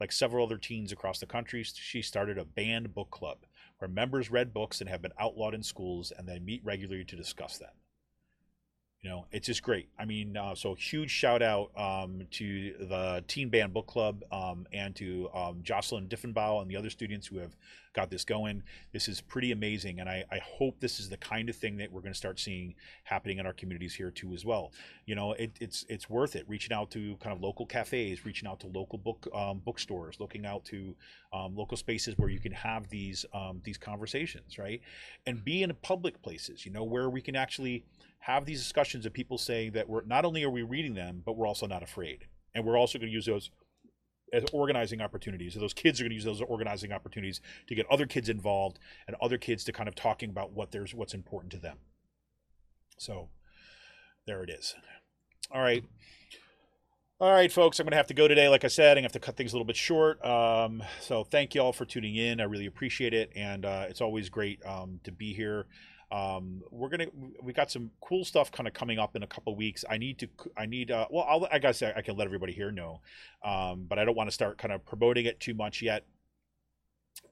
[0.00, 3.40] Like several other teens across the country, she started a banned book club
[3.78, 7.16] where members read books and have been outlawed in schools and they meet regularly to
[7.16, 7.70] discuss them.
[9.00, 9.88] You know, it's just great.
[9.96, 14.66] I mean, uh, so huge shout out um, to the Teen Banned Book Club um,
[14.72, 17.56] and to um, Joslyn Diffenbaugh and the other students who have
[17.98, 18.62] got this going.
[18.92, 21.90] This is pretty amazing, and I, I hope this is the kind of thing that
[21.90, 24.70] we're going to start seeing happening in our communities here too as well.
[25.06, 26.44] You know, it, it's it's worth it.
[26.48, 30.46] Reaching out to kind of local cafes, reaching out to local book um, bookstores, looking
[30.46, 30.94] out to
[31.32, 34.80] um, local spaces where you can have these um, these conversations, right?
[35.26, 36.64] And be in public places.
[36.64, 37.84] You know, where we can actually
[38.20, 41.36] have these discussions of people saying that we're not only are we reading them, but
[41.36, 43.50] we're also not afraid, and we're also going to use those
[44.32, 45.54] as organizing opportunities.
[45.54, 48.78] So those kids are going to use those organizing opportunities to get other kids involved
[49.06, 51.78] and other kids to kind of talking about what there's what's important to them.
[52.98, 53.28] So
[54.26, 54.74] there it is.
[55.50, 55.84] All right.
[57.20, 58.48] All right, folks, I'm going to have to go today.
[58.48, 60.24] Like I said, I'm going to have to cut things a little bit short.
[60.24, 62.40] Um, so thank you all for tuning in.
[62.40, 63.32] I really appreciate it.
[63.34, 65.66] And uh, it's always great um, to be here.
[66.10, 67.08] Um, we're gonna
[67.42, 69.84] we got some cool stuff kind of coming up in a couple weeks.
[69.88, 72.70] I need to I need uh, well I'll, I guess I can let everybody here
[72.70, 73.00] know,
[73.44, 76.04] um, but I don't want to start kind of promoting it too much yet.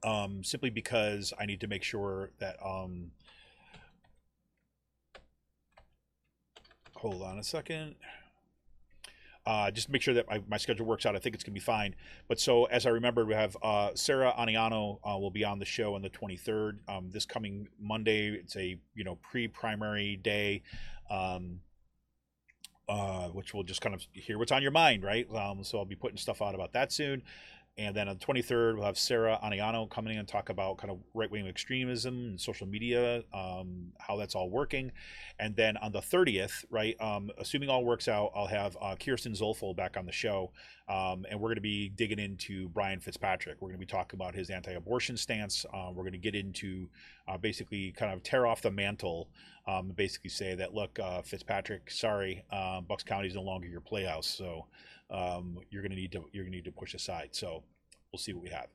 [0.03, 3.13] Um, simply because I need to make sure that um,
[6.97, 7.95] hold on a second
[9.47, 11.15] uh, just make sure that my, my, schedule works out.
[11.15, 11.95] I think it's going to be fine.
[12.27, 15.65] But so, as I remember, we have uh, Sarah Aniano uh, will be on the
[15.65, 16.79] show on the 23rd.
[16.89, 20.63] Um, this coming Monday, it's a you know pre-primary day,
[21.09, 21.61] um,
[22.89, 25.33] uh, which we'll just kind of hear what's on your mind, right?
[25.33, 27.23] Um, so I'll be putting stuff out about that soon.
[27.79, 30.91] And then on the 23rd, we'll have Sarah Aniano coming in and talk about kind
[30.91, 34.93] of right wing extremism and social media, um, how that's all working.
[35.39, 39.35] And then on the 30th, right, um, assuming all works out, I'll have uh, Kirsten
[39.35, 40.53] Zoelfel back on the show.
[40.89, 43.57] Um, and we're going to be digging into Brian Fitzpatrick.
[43.61, 45.67] We're going to be talking about his anti abortion stance.
[45.75, 46.89] Uh, we're going to get into
[47.29, 49.29] uh, basically kind of tear off the mantle,
[49.67, 53.81] um, basically say that, look, uh, Fitzpatrick, sorry, uh, Bucks County is no longer your
[53.81, 54.27] playhouse.
[54.27, 54.67] So,
[55.11, 57.31] um, you're gonna need to you're gonna need to push aside.
[57.33, 57.63] So
[58.13, 58.69] we'll see what we have.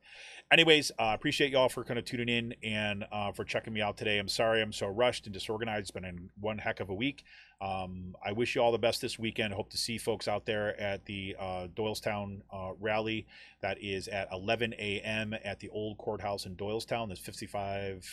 [0.51, 3.97] Anyways, uh, appreciate y'all for kind of tuning in and uh, for checking me out
[3.97, 4.19] today.
[4.19, 5.82] I'm sorry I'm so rushed and disorganized.
[5.82, 7.23] It's been one heck of a week.
[7.61, 9.53] Um, I wish you all the best this weekend.
[9.53, 13.27] Hope to see folks out there at the uh, Doylestown uh, rally.
[13.61, 15.36] That is at 11 a.m.
[15.43, 17.07] at the old courthouse in Doylestown.
[17.07, 18.05] That's 55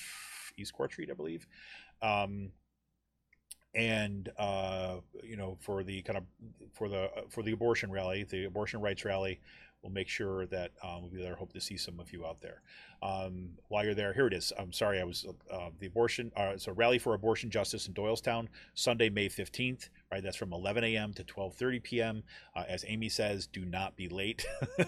[0.56, 1.46] East Court Street, I believe.
[2.02, 2.52] Um,
[3.74, 6.24] and uh, you know for the kind of
[6.72, 9.40] for the for the abortion rally, the abortion rights rally,
[9.82, 11.36] we'll make sure that um, we'll be there.
[11.36, 12.62] Hope to see some of you out there.
[13.02, 14.52] Um, while you're there, here it is.
[14.58, 16.32] I'm sorry, I was uh, the abortion.
[16.36, 19.88] Uh, a rally for abortion justice in Doylestown, Sunday, May 15th.
[20.10, 21.12] Right, that's from 11 a.m.
[21.14, 22.22] to 12:30 p.m.
[22.56, 24.46] Uh, as Amy says, do not be late.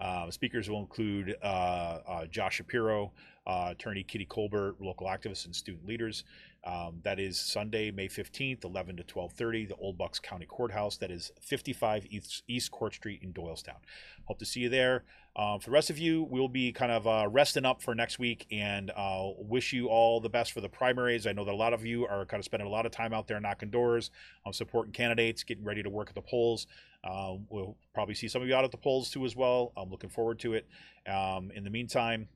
[0.00, 3.12] Uh, speakers will include uh, uh, Josh Shapiro,
[3.46, 6.24] attorney Kitty Kolbert, local activists and student leaders.
[6.64, 10.96] Um, that is Sunday, May 15th, 11 to 12:30, the Old Bucks County Courthouse.
[10.96, 13.80] That is 55 East, East Court Street in Doylestown.
[14.26, 15.04] Hope to see you there.
[15.34, 18.18] Um, for the rest of you, we'll be kind of uh, resting up for next
[18.18, 21.26] week and uh, wish you all the best for the primaries.
[21.26, 23.12] I know that a lot of you are kind of spending a lot of time
[23.12, 24.10] out there knocking doors,
[24.46, 26.66] um, supporting candidates, getting ready to work at the polls.
[27.02, 29.72] Uh, we'll probably see some of you out at the polls too as well.
[29.76, 30.68] I'm looking forward to it.
[31.08, 32.28] Um, in the meantime,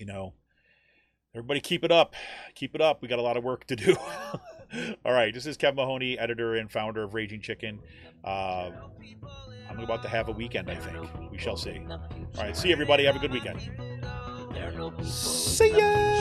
[0.00, 0.32] you know,
[1.34, 2.14] everybody keep it up.
[2.54, 3.02] Keep it up.
[3.02, 3.96] We got a lot of work to do.
[5.04, 5.34] All right.
[5.34, 7.80] This is Kevin Mahoney, editor and founder of Raging Chicken.
[8.24, 8.70] Uh,
[9.68, 11.08] I'm about to have a weekend, I think.
[11.30, 11.80] We shall see.
[11.90, 12.00] All
[12.38, 12.56] right.
[12.56, 13.04] See everybody.
[13.04, 13.58] Have a good weekend.
[14.52, 16.14] There are no people See ya.